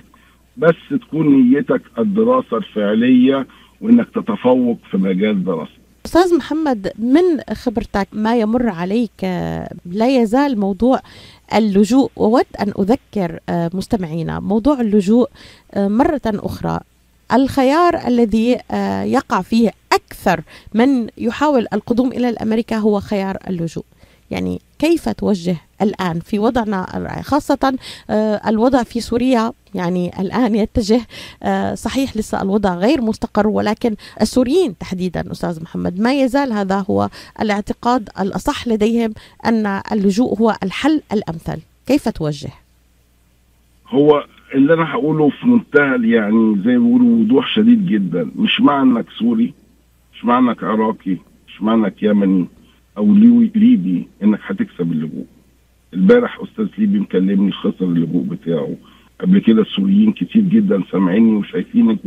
بس 0.56 0.74
تكون 0.90 1.50
نيتك 1.50 1.82
الدراسة 1.98 2.56
الفعلية 2.56 3.46
وإنك 3.80 4.08
تتفوق 4.10 4.78
في 4.90 4.96
مجال 4.96 5.44
دراستك. 5.44 5.83
أستاذ 6.06 6.34
محمد 6.34 6.92
من 6.98 7.54
خبرتك 7.54 8.08
ما 8.12 8.36
يمر 8.36 8.68
عليك؟ 8.68 9.24
لا 9.86 10.22
يزال 10.22 10.60
موضوع 10.60 11.00
اللجوء 11.54 12.10
وود 12.16 12.46
أن 12.60 12.72
أذكر 12.78 13.40
آه، 13.48 13.70
مستمعينا 13.74 14.40
موضوع 14.40 14.80
اللجوء 14.80 15.28
آه، 15.74 15.88
مرة 15.88 16.20
أخرى. 16.26 16.80
الخيار 17.32 18.06
الذي 18.06 18.58
آه، 18.70 19.02
يقع 19.02 19.42
فيه 19.42 19.70
أكثر 19.92 20.42
من 20.74 21.08
يحاول 21.18 21.66
القدوم 21.72 22.12
إلى 22.12 22.28
الأمريكا 22.28 22.76
هو 22.76 23.00
خيار 23.00 23.38
اللجوء. 23.48 23.84
يعني 24.30 24.60
كيف 24.78 25.08
توجه 25.08 25.56
الآن 25.84 26.20
في 26.20 26.38
وضعنا 26.38 26.86
خاصة 27.22 27.78
آه، 28.10 28.40
الوضع 28.46 28.82
في 28.82 29.00
سوريا 29.00 29.52
يعني 29.74 30.20
الآن 30.20 30.54
يتجه 30.54 31.00
آه، 31.42 31.74
صحيح 31.74 32.16
لسه 32.16 32.42
الوضع 32.42 32.74
غير 32.74 33.00
مستقر 33.00 33.46
ولكن 33.46 33.96
السوريين 34.20 34.78
تحديدا 34.78 35.32
أستاذ 35.32 35.62
محمد 35.62 36.00
ما 36.00 36.14
يزال 36.14 36.52
هذا 36.52 36.84
هو 36.90 37.08
الاعتقاد 37.40 38.08
الأصح 38.20 38.68
لديهم 38.68 39.14
أن 39.46 39.80
اللجوء 39.92 40.38
هو 40.38 40.56
الحل 40.62 41.02
الأمثل. 41.12 41.60
كيف 41.86 42.08
توجه؟ 42.08 42.50
هو 43.88 44.26
اللي 44.54 44.74
أنا 44.74 44.92
هقوله 44.92 45.30
في 45.30 45.46
منتهى 45.46 46.10
يعني 46.10 46.62
زي 46.64 46.78
ما 46.78 46.86
بيقولوا 46.86 47.20
وضوح 47.20 47.54
شديد 47.54 47.86
جدا. 47.86 48.30
مش 48.36 48.60
معنى 48.60 48.90
إنك 48.90 49.06
سوري 49.18 49.54
مش 50.14 50.24
معنى 50.24 50.48
إنك 50.48 50.64
عراقي 50.64 51.16
مش 51.48 51.62
معنى 51.62 51.80
إنك 51.84 52.02
يمني 52.02 52.46
أو 52.98 53.14
ليبي 53.14 54.08
إنك 54.22 54.40
هتكسب 54.46 54.92
اللجوء. 54.92 55.26
البارح 55.94 56.40
أستاذ 56.40 56.66
ليبي 56.78 56.98
مكلمني 57.00 57.52
خسر 57.52 57.84
اللجوء 57.84 58.22
بتاعه. 58.24 58.76
قبل 59.20 59.38
كده 59.38 59.62
السوريين 59.62 60.12
كتير 60.12 60.42
جدا 60.42 60.82
سامعيني 60.92 61.32
وشايفينك 61.36 61.98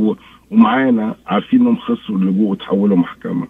ومعانا 0.51 1.15
عارفين 1.27 1.59
إنهم 1.61 1.75
خسروا 1.75 2.19
اللجوء 2.19 2.47
وتحولوا 2.47 2.97
محكمة. 2.97 3.47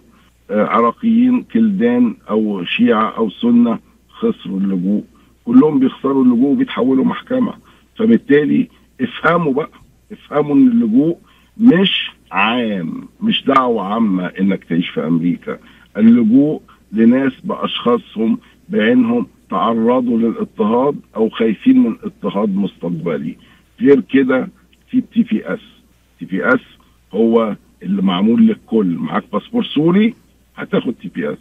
آه، 0.50 0.64
عراقيين 0.66 1.42
كلدان 1.42 2.14
أو 2.30 2.64
شيعة 2.64 3.16
أو 3.16 3.30
سنة 3.30 3.78
خسروا 4.08 4.60
اللجوء. 4.60 5.04
كلهم 5.44 5.78
بيخسروا 5.78 6.24
اللجوء 6.24 6.50
وبيتحولوا 6.50 7.04
محكمة. 7.04 7.52
فبالتالي 7.96 8.68
افهموا 9.00 9.52
بقى 9.52 9.70
افهموا 10.12 10.54
إن 10.54 10.68
اللجوء 10.68 11.18
مش 11.58 12.10
عام 12.32 13.08
مش 13.20 13.44
دعوة 13.44 13.82
عامة 13.82 14.26
إنك 14.26 14.64
تعيش 14.64 14.88
في 14.88 15.06
أمريكا. 15.06 15.58
اللجوء 15.96 16.60
لناس 16.92 17.32
بأشخاصهم 17.44 18.38
بعينهم 18.68 19.26
تعرضوا 19.50 20.18
للاضطهاد 20.18 20.96
أو 21.16 21.28
خايفين 21.28 21.78
من 21.78 21.96
اضطهاد 22.04 22.48
مستقبلي. 22.56 23.36
غير 23.80 24.00
كده 24.00 24.48
في 24.90 25.00
تي 25.00 25.22
بي 25.22 25.46
اس 25.54 25.60
تي 26.18 26.24
بي 26.24 26.48
اس 26.48 26.60
هو 27.12 27.56
اللي 27.82 28.02
معمول 28.02 28.46
للكل. 28.46 28.86
معاك 28.86 29.24
باسبور 29.32 29.64
سوري 29.64 30.14
هتاخد 30.56 30.94
TPS 31.02 31.38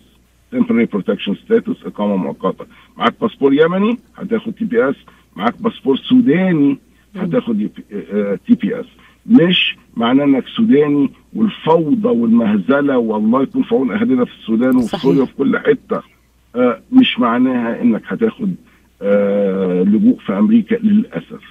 temporary 0.56 0.88
protection 0.98 1.34
status 1.34 1.86
إقامة 1.86 2.16
مؤقتة. 2.16 2.66
معاك 2.98 3.14
باسبور 3.22 3.54
يمني 3.54 3.98
هتاخد 4.18 4.54
TPS 4.54 4.96
معاك 5.36 5.62
باسبور 5.62 5.98
سوداني 5.98 6.78
هتاخد 7.16 7.70
TPS 8.48 8.86
مش 9.26 9.76
معناه 9.98 10.24
إنك 10.24 10.48
سوداني 10.48 11.10
والفوضى 11.34 12.08
والمهزلة 12.10 12.98
والله 12.98 13.42
يكون 13.44 13.64
في 13.64 13.76
عون 13.76 13.92
أهلنا 13.92 14.26
في 14.26 14.32
السودان 14.40 14.76
وفي. 14.76 14.98
سوريا 14.98 15.22
وفي 15.22 15.34
كل 15.34 15.58
حتة. 15.60 16.02
مش 16.92 17.20
معناها 17.20 17.82
إنك 17.82 18.02
هتاخد 18.08 18.56
آه 19.02 19.84
لجوء 19.84 20.20
في 20.20 20.38
أمريكا 20.38 20.76
للأسف. 20.76 21.44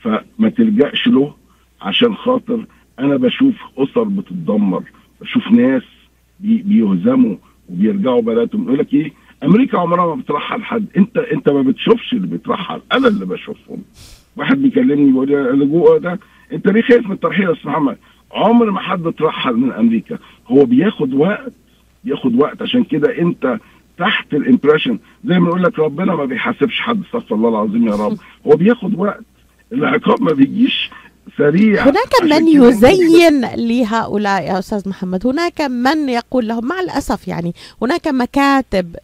فما 0.00 0.48
تلجأش 0.56 1.06
له 1.08 1.34
عشان 1.82 2.14
خاطر 2.14 2.66
أنا 2.98 3.16
بشوف 3.16 3.54
أسر 3.78 4.04
بتتدمر 4.04 4.82
بشوف 5.20 5.50
ناس 5.50 5.82
بي 6.40 6.62
بيهزموا 6.62 7.36
وبيرجعوا 7.68 8.22
بلدهم. 8.22 8.64
يقول 8.64 8.78
لك 8.78 8.94
إيه؟ 8.94 9.12
أمريكا 9.44 9.78
عمرها 9.78 10.14
ما 10.14 10.22
بترحل 10.22 10.62
حد. 10.64 10.86
أنت 10.96 11.16
أنت 11.18 11.48
ما 11.48 11.62
بتشوفش 11.62 12.12
اللي 12.12 12.26
بيترحل. 12.26 12.80
أنا 12.92 13.08
اللي 13.08 13.26
بشوفهم. 13.26 13.82
واحد 14.36 14.62
بيكلمني 14.62 15.10
بيقول 15.10 15.28
لي 15.28 15.50
اللجوء 15.50 15.98
ده 15.98 16.18
أنت 16.52 16.68
ليه 16.68 16.82
خايف 16.82 17.06
من 17.06 17.12
الترحيل 17.12 17.44
يا 17.44 17.52
أستاذ 17.52 17.70
محمد؟ 17.70 17.96
عمر 18.32 18.70
ما 18.70 18.80
حد 18.80 19.06
اترحل 19.06 19.54
من 19.56 19.72
أمريكا. 19.72 20.18
هو 20.48 20.64
بياخد 20.64 21.14
وقت 21.14 21.52
بياخد 22.04 22.34
وقت. 22.34 22.62
عشان 22.62 22.84
كده 22.84 23.18
أنت 23.18 23.58
تحت 23.98 24.34
الامبريشن 24.34 24.98
زي 25.24 25.38
ما 25.38 25.48
يقول 25.48 25.62
لك 25.62 25.78
ربنا 25.78 26.14
ما 26.14 26.24
بيحاسبش 26.24 26.80
حد 26.80 27.02
استغفر 27.06 27.34
الله 27.34 27.48
العظيم 27.48 27.88
يا 27.88 27.94
رب. 27.94 28.18
هو 28.46 28.56
بياخد 28.56 28.94
وقت. 28.98 29.20
العقاب 29.72 30.22
ما 30.22 30.32
بيجيش 30.32 30.90
سريع. 31.38 31.82
هناك 31.82 32.22
من 32.22 32.48
يزين 32.48 33.40
لهؤلاء 33.40 34.42
يا 34.42 34.58
أستاذ 34.58 34.88
محمد. 34.88 35.26
هناك 35.26 35.60
من 35.60 36.08
يقول 36.08 36.48
لهم 36.48 36.66
مع 36.66 36.80
الأسف 36.80 37.28
يعني 37.28 37.54
هناك 37.82 38.08
مكاتب 38.08 38.96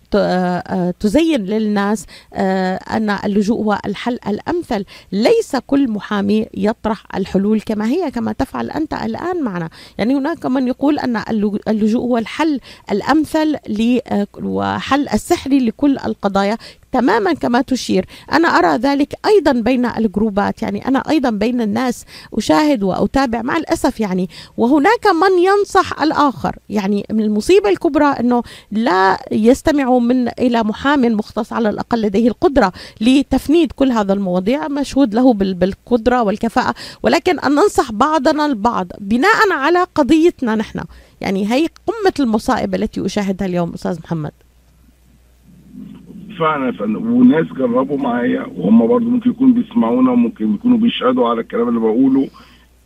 تزين 1.01 1.45
للناس 1.45 2.07
آه، 2.35 2.75
أن 2.77 3.11
اللجوء 3.11 3.59
هو 3.59 3.79
الحل 3.87 4.19
الأمثل. 4.27 4.85
ليس 5.13 5.57
كل 5.67 5.91
محامي 5.91 6.47
يطرح 6.55 7.05
الحلول 7.17 7.61
كما 7.61 7.87
هي 7.87 8.11
كما 8.11 8.33
تفعل 8.33 8.71
أنت 8.71 8.95
الآن 8.95 9.43
معنا. 9.43 9.69
يعني 9.99 10.15
هناك 10.15 10.47
من 10.47 10.69
يقول 10.69 10.99
اللج- 10.99 11.59
اللجوء 11.69 12.03
هو 12.03 12.19
الحل 12.19 12.61
الأمثل 12.93 13.57
ل- 13.69 13.99
آه، 14.07 14.27
وحل 14.43 15.09
السحري 15.09 15.59
لكل 15.59 15.99
القضايا 15.99 16.59
تماما 16.93 17.33
كما 17.33 17.61
تشير. 17.61 18.07
أنا 18.33 18.49
أرى 18.49 18.77
ذلك 18.79 19.15
أيضا 19.27 19.53
بين 19.53 19.87
الجروبات. 19.87 20.63
يعني 20.63 20.89
أنا 20.89 20.99
أيضا 21.11 21.31
بين 21.31 21.61
الناس 21.61 22.05
أشاهد 22.35 22.83
وأتابع 22.83 23.43
مع 23.43 23.57
الأسف 23.57 24.01
يعني. 24.01 24.29
وهناك 24.57 25.07
من 25.07 25.39
ينصح 25.43 26.03
الآخر. 26.03 26.57
يعني 26.69 27.07
من 27.11 27.21
المصيبة 27.21 27.69
الكبرى 27.69 28.05
أنه 28.07 28.43
لا 28.73 29.19
يستمع 29.33 29.89
من 30.09 30.29
إلى 30.29 30.63
محام 30.63 31.01
مختص 31.01 31.53
على 31.53 31.69
الأقل 31.71 32.03
لديه 32.03 32.29
القدرة 32.29 32.73
لتفنيد 33.01 33.73
كل 33.73 33.91
هذا 33.93 34.13
المواضيع 34.13 34.69
مشهود 34.69 35.15
له 35.15 35.33
بال- 35.35 35.55
بالقدرة 35.55 36.23
والكفاءة. 36.23 36.75
ولكن 37.03 37.39
أن 37.39 37.53
ننصح 37.53 37.93
بعضنا 37.93 38.47
البعض 38.47 38.87
بناء 39.01 39.53
على 39.53 39.87
قضيتنا 39.95 40.55
نحن. 40.55 40.81
يعني 41.21 41.53
هي 41.53 41.67
قمة 41.87 42.15
المصائب 42.21 42.75
التي 42.75 43.07
أشاهدها 43.07 43.47
اليوم 43.49 43.73
أستاذ 43.75 43.99
محمد. 44.05 44.33
فعلا 46.39 46.73
فندم 46.73 47.13
وناس 47.13 47.47
جربوا 47.47 47.99
معايا 47.99 48.47
وهم 48.57 48.87
برضو 48.87 49.05
ممكن 49.11 49.31
يكونوا 49.31 49.55
بيسمعونا 49.55 50.13
وممكن 50.13 50.55
يكونوا 50.55 50.79
بيشهدوا 50.79 51.29
على 51.29 51.41
الكلام 51.41 51.69
اللي 51.69 51.81
بقوله. 51.81 52.29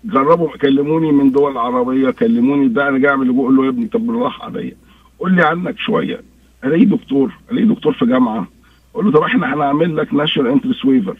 جربوا 0.04 0.56
كلموني 0.56 1.12
من 1.12 1.30
دول 1.32 1.58
عربية 1.58 2.10
كلموني 2.10 2.68
ده 2.68 2.88
أنا 2.88 2.98
جاي 2.98 3.10
أعمل 3.10 3.30
أقول 3.30 3.56
له 3.56 3.64
يا 3.64 3.68
ابني 3.68 3.86
طب 3.86 4.06
بالراحة 4.06 4.44
عليا. 4.44 4.76
قول 5.20 5.34
لي 5.36 5.42
عنك 5.42 5.78
شوية. 5.78 6.20
الاقي 6.64 6.84
دكتور 6.84 7.32
الاقي 7.52 7.66
دكتور 7.66 7.92
في 7.92 8.06
جامعة. 8.06 8.48
أقول 8.94 9.04
له 9.06 9.12
طب 9.12 9.22
إحنا 9.22 9.54
هنعمل 9.54 9.96
لك 9.96 10.14
national 10.14 10.50
interest 10.52 10.84
waiver 10.84 11.16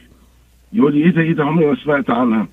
يقول 0.73 0.95
لي 0.95 1.04
إيه 1.04 1.11
ده 1.11 1.23
إيه 1.23 1.33
ده؟ 1.33 1.45
عمري 1.45 1.66
ما 1.66 1.76
سمعت 1.85 2.11
عنها. 2.11 2.49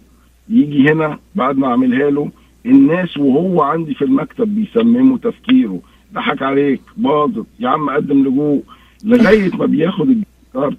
يجي 0.50 0.92
هنا 0.92 1.20
بعد 1.36 1.58
ما 1.58 1.68
أعملها 1.68 2.10
له 2.10 2.32
الناس 2.65 3.18
وهو 3.18 3.62
عندي 3.62 3.94
في 3.94 4.01
المكتب 4.06 4.56
بيسمموا 4.56 5.18
تفكيره. 5.18 5.82
ضحك 6.13 6.42
عليك 6.42 6.82
باظت. 6.98 7.46
يا 7.60 7.70
عم 7.70 7.89
قدم 7.89 8.22
لجوء 8.27 8.63
لغاية 9.04 9.56
ما 9.56 9.65
بياخد 9.65 10.10
الكارت 10.10 10.77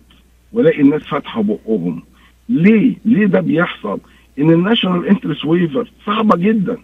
والاقي 0.53 0.81
الناس 0.81 1.03
فاتحة 1.03 1.43
بقهم. 1.43 2.03
ليه؟ 2.49 2.95
ليه 3.05 3.27
ده 3.27 3.41
بيحصل؟ 3.41 3.99
إن 4.39 4.51
ال 4.51 4.57
national 4.57 5.07
interest 5.07 5.45
waiver 5.45 5.91
صعبة 6.07 6.37
جدا. 6.37 6.77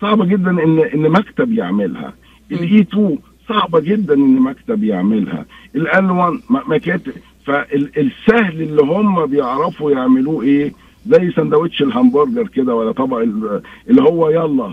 صعبة 0.00 0.24
جدا 0.24 0.50
إن 0.50 0.78
إن 0.78 1.10
مكتب 1.10 1.52
يعملها. 1.52 2.14
ال 2.52 2.80
E2 2.80 3.18
صعبة 3.48 3.80
جدا 3.80 4.14
إن 4.14 4.40
مكتب 4.40 4.84
يعملها. 4.84 5.46
ال 5.76 6.10
L1 6.10 6.32
مكاتب 6.50 7.12
فالسهل 7.44 8.62
اللي 8.62 8.82
هم 8.82 9.26
بيعرفوا 9.26 9.90
يعملوه 9.90 10.42
إيه؟ 10.42 10.72
زي 11.06 11.30
سندوتش 11.30 11.82
الهمبرجر 11.82 12.48
كده 12.48 12.74
ولا 12.74 12.92
طبق 12.92 13.16
ال- 13.18 13.62
اللي 13.90 14.02
هو 14.02 14.30
يلا 14.30 14.72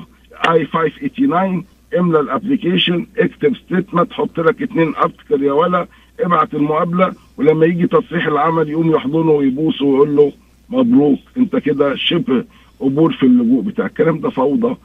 I-589 0.50 1.64
املى 2.00 2.20
ال 2.20 2.27
application 2.27 3.06
اكتب 3.18 3.56
statement 3.56 4.14
حط 4.14 4.40
لك 4.40 4.62
اتنين 4.62 4.96
article 4.96 5.44
يا 5.44 5.52
ولا 5.54 5.88
ابعت 6.20 6.54
المقابلة 6.54 7.14
ولما 7.38 7.66
يجي 7.66 7.88
تصريح 7.88 8.28
العمل 8.28 8.70
يقوم 8.70 8.92
يحضنه 8.96 9.32
ويبوسه 9.32 9.86
ويقول 9.86 10.16
له 10.16 10.32
مبروك 10.70 11.20
انت 11.38 11.56
كده 11.56 11.96
شبه 11.96 12.44
قبول 12.80 13.14
في 13.14 13.26
اللجوء 13.26 13.62
بتاع 13.64 13.86
الكلام 13.86 14.20
ده 14.20 14.30
فوضى 14.30 14.76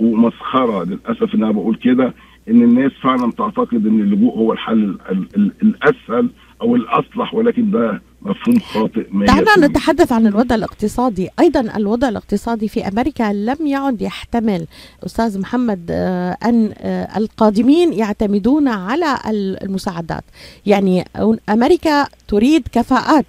ومسخرة 0.00 0.84
للأسف 0.84 1.34
إن 1.34 1.42
أنا 1.42 1.52
بقول 1.52 1.74
كده. 1.74 2.14
إن 2.50 2.62
الناس 2.62 2.92
فعلا 3.02 3.32
تعتقد 3.32 3.86
إن 3.86 4.00
اللجوء 4.00 4.34
هو 4.38 4.52
الحل 4.52 4.98
ال- 5.10 5.28
ال- 5.36 5.52
الأسهل 5.62 6.30
أو 6.62 6.76
الأصلح 6.76 7.34
ولكن 7.34 7.70
ده 7.70 8.02
مفهوم 8.22 8.58
خاطئ 8.60 9.06
100%. 9.10 9.26
دعنا 9.26 9.66
نتحدث 9.66 10.12
عن 10.12 10.26
الوضع 10.26 10.54
الاقتصادي. 10.54 11.28
أيضا 11.40 11.60
الوضع 11.76 12.08
الاقتصادي 12.08 12.68
في 12.68 12.88
أمريكا 12.88 13.32
لم 13.32 13.66
يعد 13.66 14.02
يحتمل. 14.02 14.66
أستاذ 15.06 15.40
محمد 15.40 15.86
آه، 15.90 16.36
أن 16.44 16.72
آه، 16.78 17.18
القادمين 17.18 17.92
يعتمدون 17.92 18.68
على 18.68 19.18
المساعدات. 19.62 20.24
يعني 20.66 21.04
أمريكا 21.48 22.06
تريد 22.28 22.68
كفاءات 22.72 23.26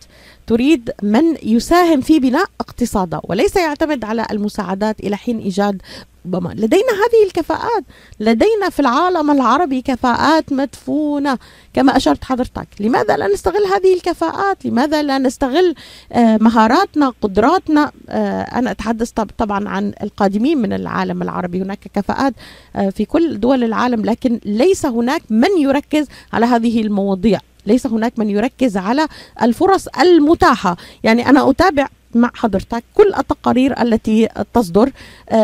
تريد 0.48 0.92
من 1.04 1.24
يساهم 1.44 2.02
في 2.02 2.20
بناء 2.20 2.46
اقتصادها 2.62 3.22
وليس 3.24 3.56
يعتمد 3.56 4.06
على 4.06 4.26
المساعدات 4.32 5.00
إلى 5.00 5.16
حين 5.18 5.40
إيجاد 5.40 5.82
ربما. 6.26 6.50
لدينا 6.50 6.92
هذه 6.92 7.28
الكفاءات. 7.28 7.84
لدينا 8.20 8.70
في 8.70 8.80
العالم 8.80 9.32
العربي 9.32 9.82
كفاءات 9.82 10.54
مدفونة 10.54 11.38
كما 11.74 11.98
أشرت 11.98 12.24
حضرتك. 12.24 12.68
لماذا 12.80 13.18
لا 13.18 13.28
نستغل 13.28 13.64
هذه 13.76 13.94
الكفاءات؟ 13.94 14.66
لماذا 14.66 15.02
لا 15.02 15.18
نستغل 15.18 15.76
آه، 16.12 16.38
مهاراتنا 16.42 17.14
قدراتنا؟ 17.22 17.92
آه، 18.10 18.42
أنا 18.42 18.72
أتحدث 18.72 19.12
طب- 19.12 19.32
طبعا 19.38 19.70
عن 19.70 19.94
القادمين 20.04 20.58
من 20.58 20.74
العالم 20.74 21.22
العربي. 21.22 21.62
هناك 21.62 21.80
كفاءات 21.94 22.34
آه، 22.76 22.90
في 22.90 23.06
كل 23.06 23.40
دول 23.40 23.64
العالم 23.64 24.06
لكن 24.06 24.40
ليس 24.46 24.86
هناك 24.86 25.22
من 25.30 25.50
يركز 25.60 26.08
على 26.34 26.46
هذه 26.46 26.82
المواضيع. 26.82 27.40
ليس 27.66 27.88
هناك 27.88 28.20
من 28.20 28.30
يركز 28.30 28.78
على 28.78 29.08
الفرص 29.42 29.88
المتاحة. 29.88 30.78
يعني 31.04 31.30
أنا 31.30 31.50
أتابع 31.50 31.88
مع 32.16 32.32
حضرتك 32.36 32.84
كل 32.94 33.14
التقارير 33.18 33.82
التي 33.82 34.30
تصدر. 34.54 34.90
آه، 35.30 35.36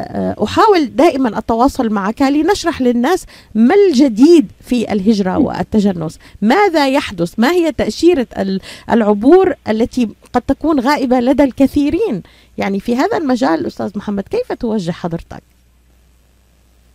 آه، 0.00 0.44
أحاول 0.44 0.96
دائما 0.96 1.38
التواصل 1.38 1.90
معك 1.90 2.22
لنشرح 2.22 2.80
للناس 2.82 3.26
ما 3.54 3.74
الجديد 3.74 4.46
في 4.60 4.92
الهجرة 4.92 5.38
والتجنس. 5.38 6.18
ماذا 6.42 6.88
يحدث؟ 6.88 7.34
ما 7.38 7.50
هي 7.52 7.72
تأشيرة 7.72 8.26
ال- 8.38 8.60
العبور 8.90 9.54
التي 9.68 10.08
قد 10.32 10.42
تكون 10.42 10.80
غائبة 10.80 11.20
لدى 11.20 11.44
الكثيرين؟ 11.44 12.22
يعني 12.58 12.80
في 12.80 12.96
هذا 12.96 13.16
المجال 13.18 13.66
أستاذ 13.66 13.90
محمد 13.98 14.24
كيف 14.30 14.52
توجه 14.52 14.90
حضرتك؟ 14.90 15.42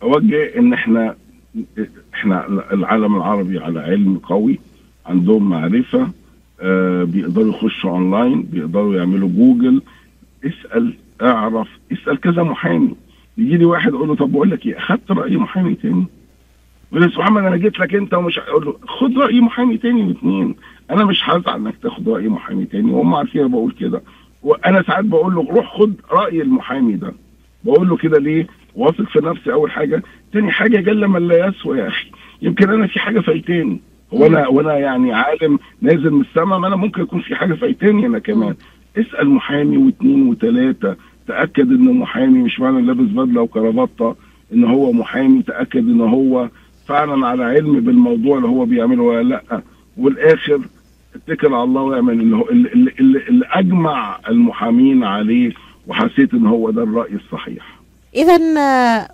أوجه 0.02 0.58
إن 0.58 0.72
إحنا 0.72 1.16
إحنا 2.14 2.46
العالم 2.72 3.16
العربي 3.16 3.58
على 3.58 3.80
علم 3.80 4.18
قوي 4.18 4.58
عندهم 5.06 5.50
معرفة 5.50 6.08
آه 6.60 7.04
بيقدروا 7.04 7.48
يخشوا 7.48 7.90
اونلاين 7.90 8.42
بيقدروا 8.42 8.96
يعملوا 8.96 9.28
جوجل 9.28 9.82
اسأل 10.46 10.94
اعرف 11.22 11.68
اسأل 11.92 12.20
كذا 12.20 12.42
محامي. 12.42 12.94
يجي 13.38 13.56
لي 13.56 13.64
واحد 13.64 13.94
أقول 13.94 14.08
له 14.08 14.14
طب 14.14 14.32
بقول 14.32 14.50
لك 14.50 14.66
إيه 14.66 14.78
أخدت 14.78 15.10
رأي 15.10 15.36
محامي 15.36 15.74
تاني؟ 15.74 16.04
يقول 16.92 17.02
لي 17.04 17.12
محمد 17.18 17.42
أنا 17.44 17.56
جيت 17.56 17.78
لك 17.78 17.94
أنت 17.94 18.14
ومش 18.14 18.38
أقول 18.38 18.64
له 18.66 18.76
خد 18.86 19.18
رأي 19.18 19.40
محامي 19.40 19.76
تاني 19.78 20.02
واثنين 20.02 20.54
أنا 20.90 21.04
مش 21.04 21.20
هزعل 21.24 21.60
إنك 21.60 21.74
تاخد 21.82 22.08
رأي 22.08 22.28
محامي 22.28 22.64
تاني 22.64 22.90
وهم 22.92 23.14
عارفين 23.14 23.40
أنا 23.40 23.50
بقول 23.50 23.72
كده. 23.72 24.02
وأنا 24.42 24.82
ساعات 24.82 25.04
بقول 25.04 25.34
له 25.34 25.46
روح 25.50 25.78
خد 25.78 25.94
رأي 26.12 26.42
المحامي 26.42 26.92
ده. 26.96 27.12
بقول 27.64 27.88
له 27.88 27.96
كده 27.96 28.18
ليه؟ 28.18 28.46
واثق 28.74 29.04
في 29.08 29.18
نفسي 29.18 29.52
أول 29.52 29.70
حاجة. 29.70 30.02
تاني 30.32 30.50
حاجة 30.50 30.80
جل 30.80 31.08
من 31.08 31.28
لا 31.28 31.46
يسوى 31.46 31.78
يا 31.78 31.88
أخي. 31.88 32.10
يمكن 32.42 32.70
أنا 32.70 32.86
في 32.86 32.98
حاجة 33.00 33.20
فايتاني. 33.20 33.80
هو 34.14 34.26
أنا 34.26 34.48
وأنا 34.48 34.78
يعني 34.78 35.12
عالم 35.12 35.58
نازل 35.82 36.10
من 36.10 36.20
السماء 36.20 36.58
ما 36.58 36.66
أنا 36.66 36.76
ممكن 36.76 37.02
يكون 37.02 37.20
في 37.20 37.34
حاجة 37.34 37.54
فايتاني 37.54 38.06
أنا 38.06 38.18
كمان. 38.18 38.54
اسأل 38.98 39.28
محامي 39.28 39.76
واثنين 39.76 40.28
وثلاثه 40.28 40.96
تأكد 41.26 41.70
انه 41.72 41.92
محامي 41.92 42.42
مش 42.42 42.60
معنى 42.60 42.82
لابس 42.82 43.08
بدلة 43.10 43.40
وكرافته 43.40 44.16
إن 44.52 44.64
هو 44.64 44.92
محامي. 44.92 45.42
تأكد 45.42 45.88
إن 45.88 46.00
هو 46.00 46.48
فعلا 46.86 47.26
على 47.26 47.44
علم 47.44 47.80
بالموضوع 47.80 48.36
اللي 48.36 48.48
هو 48.48 48.64
بيعمله 48.64 49.02
ولا 49.02 49.22
لأ. 49.22 49.62
والآخر 49.96 50.60
اتكل 51.14 51.54
على 51.54 51.64
الله 51.64 51.82
واعمل 51.82 52.20
اللي, 52.20 52.36
هو 52.36 52.48
اللي, 52.50 52.68
اللي, 53.00 53.28
اللي 53.28 53.44
أجمع 53.50 54.18
المحامين 54.28 55.04
عليه 55.04 55.52
وحسيت 55.86 56.34
إن 56.34 56.46
هو 56.46 56.70
ده 56.70 56.82
الرأي 56.82 57.14
الصحيح. 57.14 57.77
إذا 58.18 58.36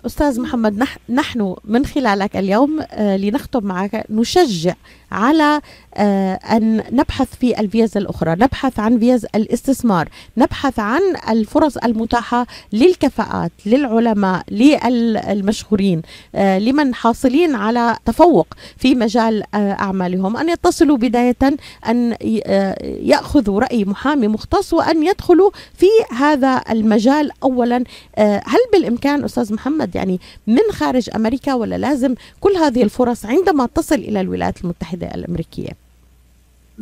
أستاذ 0.05 0.41
محمد 0.41 0.83
نحن 1.09 1.55
من 1.65 1.85
خلالك 1.85 2.37
اليوم 2.37 2.83
لنختم 2.99 3.63
معك 3.63 4.05
نشجع 4.09 4.73
على 5.11 5.61
آه، 5.97 6.33
أن 6.33 6.83
نبحث 6.91 7.35
في 7.39 7.59
الفيز 7.59 7.97
الأخرى 7.97 8.31
نبحث 8.31 8.79
عن 8.79 8.99
فيز 8.99 9.25
الاستثمار 9.35 10.09
نبحث 10.37 10.79
عن 10.79 11.01
الفرص 11.29 11.77
المتاحة 11.77 12.47
للكفاءات 12.73 13.51
للعلماء 13.65 14.43
للمشهورين 14.51 16.01
آه، 16.35 16.59
لمن 16.59 16.95
حاصلين 16.95 17.55
على 17.55 17.97
تفوق 18.05 18.47
في 18.77 18.95
مجال 18.95 19.43
آه، 19.53 19.71
أعمالهم. 19.71 20.37
أن 20.37 20.49
يتصلوا 20.49 20.97
بداية 20.97 21.35
أن 21.89 22.15
يأخذوا 22.83 23.59
رأي 23.59 23.85
محامي 23.85 24.27
مختص 24.27 24.73
وأن 24.73 25.03
يدخلوا 25.03 25.51
في 25.73 25.87
هذا 26.17 26.61
المجال 26.69 27.31
أولا 27.43 27.83
هل 28.17 28.59
بالإمكان 28.73 28.94
أستاذ 29.05 29.53
محمد 29.53 29.95
يعني 29.95 30.19
من 30.47 30.57
خارج 30.71 31.09
أمريكا 31.15 31.53
ولا 31.53 31.77
لازم 31.77 32.15
كل 32.39 32.51
هذه 32.51 32.83
الفرص 32.83 33.25
عندما 33.25 33.65
تصل 33.65 33.95
إلى 33.95 34.21
الولايات 34.21 34.63
المتحدة 34.63 35.07
الأمريكية؟ 35.15 35.69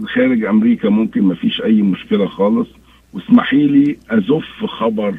خارج 0.06 0.43
أمريكا 0.45 0.89
ممكن 0.89 1.21
ما 1.21 1.36
فيش 1.36 1.62
أي 1.62 1.82
مشكلة 1.82 2.28
خالص. 2.28 2.67
واسمحي 3.13 3.67
لي 3.67 3.97
أزف 4.10 4.65
خبر 4.65 5.15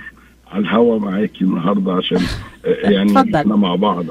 على 0.51 0.63
الهوا 0.63 0.99
معاكي 0.99 1.45
النهارده 1.45 1.93
عشان 1.93 2.21
آه، 2.65 2.91
يعني 2.91 3.09
تفضل. 3.09 3.37
إحنا 3.37 3.57
مع 3.57 3.75
بعض. 3.75 4.05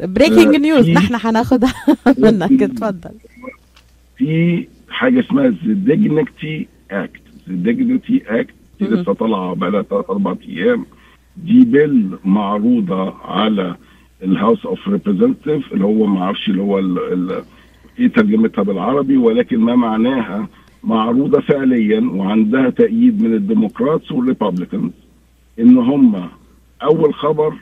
بريكنج 0.00 0.56
نيوز 0.56 0.88
نحن 0.88 1.14
هناخدها 1.26 1.74
منك. 2.18 2.62
اتفضل 2.62 3.10
في 4.16 4.66
حاجة 4.88 5.20
اسمها 5.20 5.48
the 5.48 5.54
Dignity 5.72 6.68
Act 6.90 7.20
the 7.48 7.54
Dignity 7.54 8.22
Act 8.26 8.54
لسه 8.80 9.12
طالعة 9.12 9.54
بقى 9.54 9.70
لها 9.70 9.82
ثلاث 9.82 10.10
أربع 10.10 10.34
أيام. 10.48 10.86
دي 11.44 11.64
bill 11.64 12.10
معروضة 12.24 13.14
على 13.24 13.76
ال 14.22 14.29
House 14.29 14.66
of 14.66 14.88
Representatives 14.88 15.72
اللي 15.72 15.84
هو 15.84 16.06
ما 16.06 16.20
أعرفش 16.22 16.48
اللي 16.48 16.62
هو 16.62 16.78
ال 16.78 16.98
ال 17.12 17.42
إيه 17.98 18.08
ترجمتها 18.08 18.62
بالعربي 18.62 19.16
ولكن 19.16 19.58
ما 19.58 19.76
معناها 19.76 20.48
معروضة 20.84 21.40
فعليا 21.40 22.00
وعندها 22.00 22.70
تأييد 22.70 23.22
من 23.22 23.34
ال 23.34 23.42
Democrats 23.42 24.12
وال 24.12 24.23
Republicans. 24.23 24.90
إن 25.60 25.76
هم 25.78 26.28
أول 26.82 27.14
خبر 27.14 27.52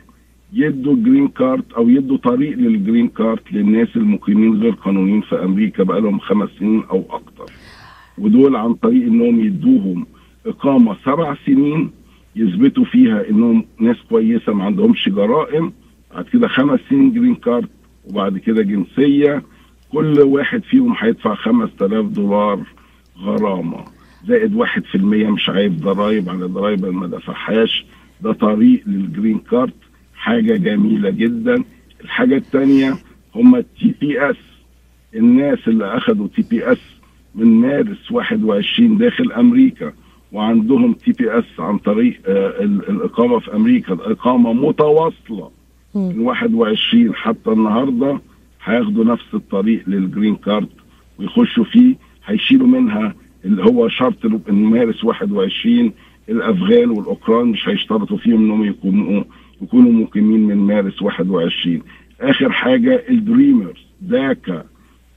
يدوا 0.52 0.96
green 0.96 1.28
card 1.28 1.72
أو 1.72 1.88
يدوا 1.88 2.16
طريق 2.16 2.58
لل 2.58 2.72
green 2.72 3.08
card 3.08 3.52
للناس 3.52 3.88
المقيمين 3.96 4.60
غير 4.62 4.72
قانونيين 4.72 5.20
في 5.20 5.44
أمريكا 5.44 5.82
بقالهم 5.84 6.18
خمس 6.18 6.48
سنين 6.58 6.82
أو 6.90 7.04
أكتر. 7.10 7.52
ودول 8.18 8.56
عن 8.56 8.74
طريق 8.74 9.02
إنهم 9.06 9.40
يدوهم 9.40 10.06
إقامة 10.46 10.96
سبع 11.04 11.36
سنين 11.46 11.90
يثبتوا 12.36 12.84
فيها 12.84 13.28
إنهم 13.30 13.64
ناس 13.80 13.96
كويسة 14.08 14.52
ما 14.52 14.64
عندهمش 14.64 15.08
جرائم 15.08 15.72
بعد 16.14 16.24
كده 16.24 16.48
خمس 16.48 16.80
سنين 16.90 17.12
green 17.12 17.34
card 17.34 17.68
وبعد 18.04 18.38
كده 18.38 18.62
جنسية 18.62 19.42
كل 19.92 20.20
واحد 20.20 20.62
فيهم 20.62 20.94
هيدفع 20.98 21.34
5000 21.34 22.06
دولار 22.06 22.60
غرامة. 23.18 23.84
زائد 24.28 24.54
واحد 24.54 24.84
في 24.84 24.94
المية 24.94 25.30
مش 25.30 25.48
عايب 25.48 25.76
ضرايب 25.76 26.28
على 26.28 26.44
ضرايب 26.46 26.84
ما 26.86 27.06
دفعهاش. 27.06 27.84
ده 28.20 28.32
طريق 28.32 28.82
لل 28.86 29.01
green 29.01 29.38
card 29.38 29.74
حاجة 30.14 30.56
جميلة 30.56 31.10
جدا. 31.10 31.64
الحاجة 32.04 32.36
التانية 32.36 32.94
هم 33.34 33.56
ال 33.56 33.94
TPS 34.00 34.36
الناس 35.14 35.58
اللي 35.68 35.96
أخدوا 35.96 36.28
TPS 36.36 36.78
من 37.34 37.46
مارس 37.46 38.10
21 38.12 38.98
داخل 38.98 39.32
أمريكا. 39.32 39.92
وعندهم 40.32 40.92
TPS 40.92 41.44
عن 41.58 41.78
طريق 41.78 42.20
آه 42.26 42.62
الإقامة 42.62 43.38
في 43.38 43.54
أمريكا. 43.56 43.92
الإقامة 43.94 44.52
متواصلة. 44.52 45.50
من 45.94 46.18
21 46.20 47.14
حتى 47.14 47.50
النهارده 47.50 48.20
هياخدوا 48.64 49.04
نفس 49.04 49.24
الطريق 49.34 49.82
لل 49.86 50.00
green 50.00 50.36
card 50.36 50.68
ويخشوا 51.18 51.64
فيه. 51.64 51.94
هيشيلوا 52.26 52.66
منها 52.66 53.14
اللي 53.44 53.64
هو 53.64 53.88
شرط 53.88 54.26
مارس 54.48 55.04
21 55.04 55.92
الأفغان 56.28 56.90
والأوكران 56.90 57.46
مش 57.46 57.68
هيشترطوا 57.68 58.16
فيهم 58.16 58.44
إنهم 58.44 58.64
يكونوا 58.64 59.24
يكونوا 59.62 59.92
مقيمين 59.92 60.40
من 60.46 60.56
مارس 60.56 61.02
21 61.02 61.82
آخر 62.20 62.52
حاجة 62.52 63.04
ال 63.10 63.19
Dreamers 63.19 63.86
DACA. 64.00 64.64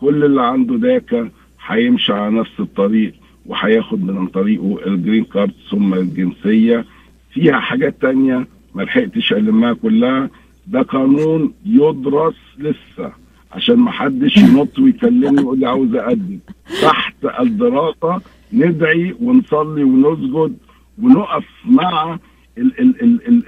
كل 0.01 0.23
اللي 0.23 0.41
عنده 0.41 0.75
DACA 0.77 1.29
هيمشي 1.67 2.13
على 2.13 2.35
نفس 2.39 2.59
الطريق. 2.59 3.13
وهياخد 3.49 4.03
من 4.03 4.27
طريقه 4.27 4.79
ال 4.87 4.93
green 4.93 5.23
card 5.23 5.51
ثم 5.71 5.93
الجنسية. 5.93 6.85
فيها 7.33 7.59
حاجات 7.59 8.01
تانية 8.01 8.47
ما 8.75 8.83
لحقتش 8.83 9.33
ألمها 9.33 9.73
كلها. 9.73 10.29
ده 10.67 10.81
قانون 10.81 11.53
يدرس 11.65 12.35
لسه 12.59 13.11
عشان 13.51 13.75
ما 13.75 13.91
حدش 13.91 14.37
ينط 14.37 14.79
ويكلمني 14.79 15.39
ويقول 15.41 15.59
لي 15.59 15.65
عاوز 15.67 15.95
أقدم. 15.95 16.39
تحت 16.81 17.15
الدراسة 17.39 18.21
ندعي 18.53 19.15
ونصلي 19.21 19.83
ونسجد 19.83 20.57
ونقف 21.01 21.45
مع 21.65 22.19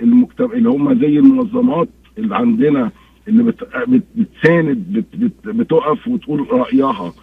المجتمع 0.02 0.54
اللي 0.54 0.70
هم 0.70 1.00
زي 1.00 1.20
المنظمات 1.20 1.90
اللي 2.18 2.36
عندنا 2.36 2.92
اللي 3.28 3.44
بت... 3.44 3.68
بتساند 4.16 4.78
بت... 4.90 5.06
بت... 5.16 5.48
بتقف 5.56 6.08
وتقول 6.08 6.48
رأيها. 6.52 7.14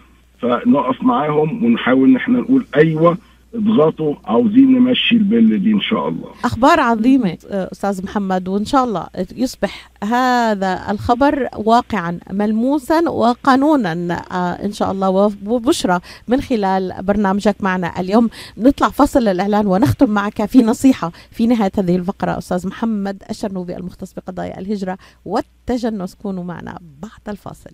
فنقف 0.41 1.03
معاهم 1.03 1.65
ونحاول 1.65 2.09
إن 2.09 2.15
إحنا 2.15 2.39
نقول 2.39 2.65
أيوه 2.75 3.17
اضغطوا 3.55 4.15
عاوزين 4.25 4.73
نمشي 4.73 5.15
البل 5.15 5.59
دي 5.63 5.71
إن 5.71 5.81
شاء 5.81 6.07
الله. 6.07 6.29
أخبار 6.43 6.79
عظيمة 6.79 7.37
أستاذ 7.51 8.03
محمد 8.03 8.47
وإن 8.47 8.65
شاء 8.65 8.83
الله 8.83 9.07
يصبح 9.35 9.89
هذا 10.03 10.91
الخبر 10.91 11.47
واقعا 11.57 12.19
ملموسا 12.31 13.09
وقانونا 13.09 13.91
آه، 14.31 14.65
إن 14.65 14.71
شاء 14.71 14.91
الله 14.91 15.09
وبشرى 15.45 15.99
من 16.27 16.41
خلال 16.41 16.93
برنامجك 17.01 17.55
معنا 17.59 17.99
اليوم. 17.99 18.29
نطلع 18.57 18.89
فصل 18.89 19.27
الإعلان 19.27 19.67
ونختم 19.67 20.09
معك 20.09 20.45
في 20.45 20.61
نصيحة 20.63 21.11
في 21.31 21.47
نهاية 21.47 21.71
هذه 21.77 21.95
الفقرة. 21.95 22.37
أستاذ 22.37 22.67
محمد 22.67 23.23
الشرنوبي 23.29 23.75
المختص 23.77 24.13
بقضايا 24.13 24.59
الهجرة 24.59 24.97
والتجنس 25.25 26.15
كونوا 26.15 26.43
معنا 26.43 26.79
بعد 27.01 27.29
الفاصل. 27.29 27.71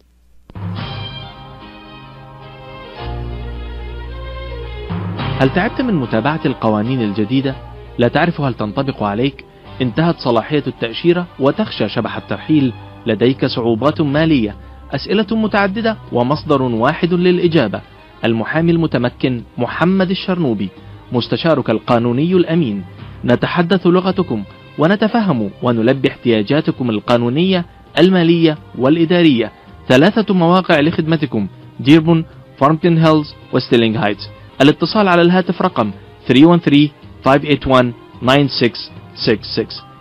هل 5.39 5.53
تعبت 5.53 5.81
من 5.81 5.93
متابعة 5.93 6.39
القوانين 6.45 7.01
الجديدة؟ 7.01 7.55
لا 7.97 8.07
تعرف 8.07 8.41
هل 8.41 8.53
تنطبق 8.53 9.03
عليك؟ 9.03 9.45
انتهت 9.81 10.15
صلاحية 10.19 10.63
التأشيرة 10.67 11.27
وتخشى 11.39 11.89
شبح 11.89 12.17
الترحيل. 12.17 12.73
لديك 13.05 13.45
صعوبات 13.45 14.01
مالية 14.01 14.55
أسئلة 14.91 15.25
متعددة 15.31 15.97
ومصدر 16.11 16.61
واحد 16.61 17.13
للإجابة. 17.13 17.81
المحامي 18.25 18.71
المتمكن 18.71 19.41
محمد 19.57 20.09
الشرنوبي 20.09 20.69
مستشارك 21.11 21.69
القانوني 21.69 22.33
الأمين. 22.33 22.83
نتحدث 23.25 23.87
لغتكم 23.87 24.43
ونتفهم 24.77 25.49
ونلبي 25.63 26.07
احتياجاتكم 26.09 26.89
القانونية 26.89 27.65
المالية 27.99 28.57
والإدارية. 28.77 29.51
ثلاثة 29.89 30.33
مواقع 30.33 30.79
لخدمتكم 30.79 31.47
ديربورن 31.79 32.25
فارمنغتون 32.57 32.97
هيلز 32.97 33.33
وستيرلينغ 33.53 34.05
هايتس 34.05 34.29
الاتصال 34.61 35.07
على 35.07 35.21
الهاتف 35.21 35.61
رقم 35.61 35.91
313-581-9666 36.27 36.31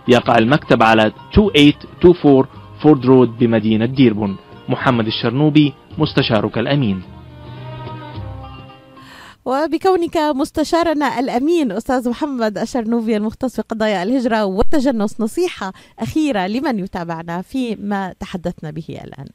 يقع 0.07 0.37
المكتب 0.37 0.83
على 0.83 1.11
2824 1.37 2.45
فورد 2.81 3.05
رود 3.05 3.37
بمدينة 3.37 3.85
ديربون. 3.85 4.37
محمد 4.69 5.07
الشرنوبي 5.07 5.73
مستشارك 5.97 6.57
الأمين. 6.57 7.01
وبكونك 9.45 10.17
مستشارنا 10.17 11.19
الأمين 11.19 11.71
أستاذ 11.71 12.09
محمد 12.09 12.57
الشرنوبي 12.57 13.17
المختص 13.17 13.55
في 13.55 13.61
قضايا 13.61 14.03
الهجرة 14.03 14.45
والتجنس 14.45 15.21
نصيحة 15.21 15.73
أخيرة 15.99 16.47
لمن 16.47 16.79
يتابعنا 16.79 17.41
فيما 17.41 18.13
تحدثنا 18.19 18.71
به 18.71 18.99
الآن. 19.03 19.27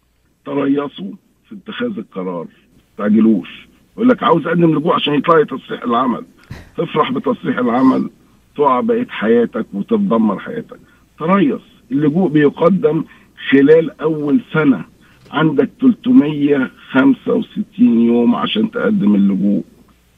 تريثوا 0.46 1.16
في 1.48 1.54
اتخاذ 1.54 1.98
القرار، 1.98 2.46
تعجلوش، 2.98 3.68
يقول 4.00 4.08
لك 4.08 4.22
عاوز 4.22 4.46
أقدم 4.46 4.78
لجوء 4.78 4.94
عشان 4.94 5.14
يطلع 5.14 5.38
لي 5.38 5.44
تصريح 5.44 5.82
العمل. 5.82 6.24
تفرح 6.76 7.12
بتصريح 7.12 7.58
العمل 7.58 8.10
تقع 8.56 8.80
بقية 8.80 9.06
حياتك 9.10 9.66
وتتدمر 9.74 10.38
حياتك. 10.38 10.80
تريث 11.18 11.60
اللجوء 11.92 12.28
بيقدم 12.28 13.04
خلال 13.50 14.00
أول 14.00 14.40
سنة. 14.52 14.84
عندك 15.30 15.70
365 15.80 18.00
يوم 18.00 18.34
عشان 18.34 18.70
تقدم 18.70 19.14
اللجوء. 19.14 19.64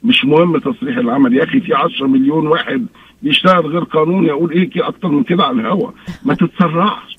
مش 0.05 0.25
مهم 0.25 0.59
تصريح 0.59 0.97
العمل. 0.97 1.37
يا 1.37 1.45
أخي 1.45 1.61
في 1.61 1.75
10 1.75 2.07
مليون 2.07 2.47
واحد 2.47 2.87
بيشتغل 3.23 3.67
غير 3.67 3.83
قانوني. 3.83 4.31
أقول 4.31 4.53
إيه 4.53 4.71
أكتر 4.77 5.09
من 5.09 5.23
كده 5.23 5.45
على 5.45 5.61
الهوا؟ 5.61 5.91
ما 6.25 6.35
تتسرعش. 6.35 7.19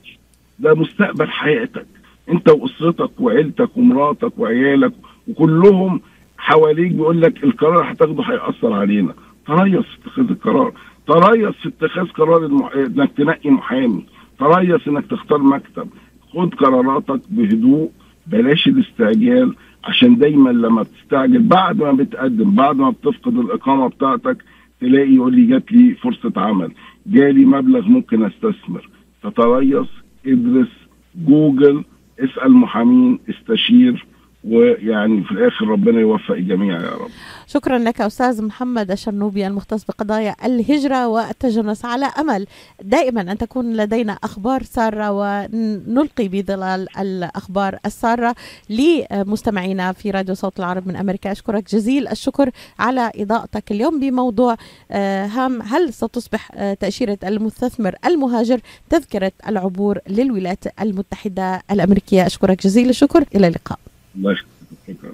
ده 0.59 0.73
مستقبل 0.73 1.29
حياتك. 1.29 1.85
أنت 2.29 2.49
وأسرتك 2.49 3.11
وعيلتك 3.19 3.77
ومراتك 3.77 4.39
وعيالك 4.39 4.93
وكلهم 5.27 6.01
حواليك 6.37 6.91
بيقول 6.91 7.21
لك 7.21 7.43
القرار 7.43 7.91
هتاخده 7.91 8.23
هيأثر 8.23 8.73
علينا. 8.73 9.13
تريث 9.47 9.85
اتخاذ 10.01 10.29
القرار. 10.29 10.73
تريث 11.07 11.55
في 11.55 11.69
اتخاذ 11.69 12.07
قرار 12.07 12.45
المح... 12.45 12.71
إنك 12.75 13.11
تنقي 13.17 13.49
محامي. 13.49 14.05
تريث 14.39 14.87
إنك 14.87 15.05
تختار 15.05 15.37
مكتب. 15.43 15.89
خد 16.33 16.53
قراراتك 16.53 17.21
بهدوء 17.29 17.91
بلاش 18.27 18.67
الاستعجال 18.67 19.55
عشان 19.83 20.17
دايما 20.17 20.49
لما 20.49 20.81
بتستعجل 20.81 21.39
بعد 21.43 21.77
ما 21.77 21.91
بتقدم 21.91 22.55
بعد 22.55 22.75
ما 22.75 22.89
بتفقد 22.89 23.37
الإقامة 23.37 23.87
بتاعتك 23.87 24.37
تلاقي 24.81 25.13
يقول 25.15 25.35
لي 25.35 25.45
جات 25.45 25.71
لي 25.71 25.95
فرصة 25.95 26.31
عمل. 26.37 26.71
جالي 27.07 27.45
مبلغ 27.45 27.87
ممكن 27.87 28.23
أستثمر. 28.23 28.89
فتريث 29.21 29.87
ادرس 30.27 30.67
جوجل 31.15 31.83
اسأل 32.19 32.51
محامين 32.53 33.19
استشير. 33.29 34.05
ويعني 34.43 35.23
في 35.23 35.31
الآخر 35.31 35.67
ربنا 35.67 35.99
يوفق 35.99 36.31
الجميع 36.31 36.81
يا 36.81 36.89
رب. 36.91 37.09
شكرا 37.47 37.77
لك 37.77 38.01
أستاذ 38.01 38.45
محمد 38.45 38.91
الشرنوبي 38.91 39.47
المختص 39.47 39.85
بقضايا 39.85 40.35
الهجرة 40.45 41.07
والتجنس 41.07 41.85
على 41.85 42.05
أمل. 42.05 42.47
دائما 42.81 43.21
أن 43.21 43.37
تكون 43.37 43.77
لدينا 43.77 44.17
أخبار 44.23 44.63
سارة 44.63 45.11
ونلقي 45.11 46.27
بظلال 46.27 46.87
الأخبار 46.99 47.77
السارة 47.85 48.35
لمستمعينا 48.69 49.91
في 49.91 50.11
راديو 50.11 50.35
صوت 50.35 50.59
العرب 50.59 50.87
من 50.87 50.95
أمريكا. 50.95 51.31
أشكرك 51.31 51.71
جزيل 51.71 52.07
الشكر 52.07 52.49
على 52.79 53.11
إضاءتك 53.15 53.71
اليوم 53.71 53.99
بموضوع 53.99 54.55
آه، 54.91 55.25
هام 55.25 55.61
هل 55.61 55.93
ستصبح 55.93 56.51
آه، 56.55 56.73
تأشيرة 56.73 57.17
المستثمر 57.23 57.95
المهاجر 58.05 58.59
تذكرة 58.89 59.31
العبور 59.47 59.99
للولايات 60.09 60.63
المتحدة 60.81 61.61
الأمريكية؟ 61.71 62.25
أشكرك 62.25 62.63
جزيل 62.63 62.89
الشكر. 62.89 63.25
إلى 63.35 63.47
اللقاء. 63.47 63.79
الله 64.15 64.31
يخليك 64.31 64.47
شكرا 64.87 65.13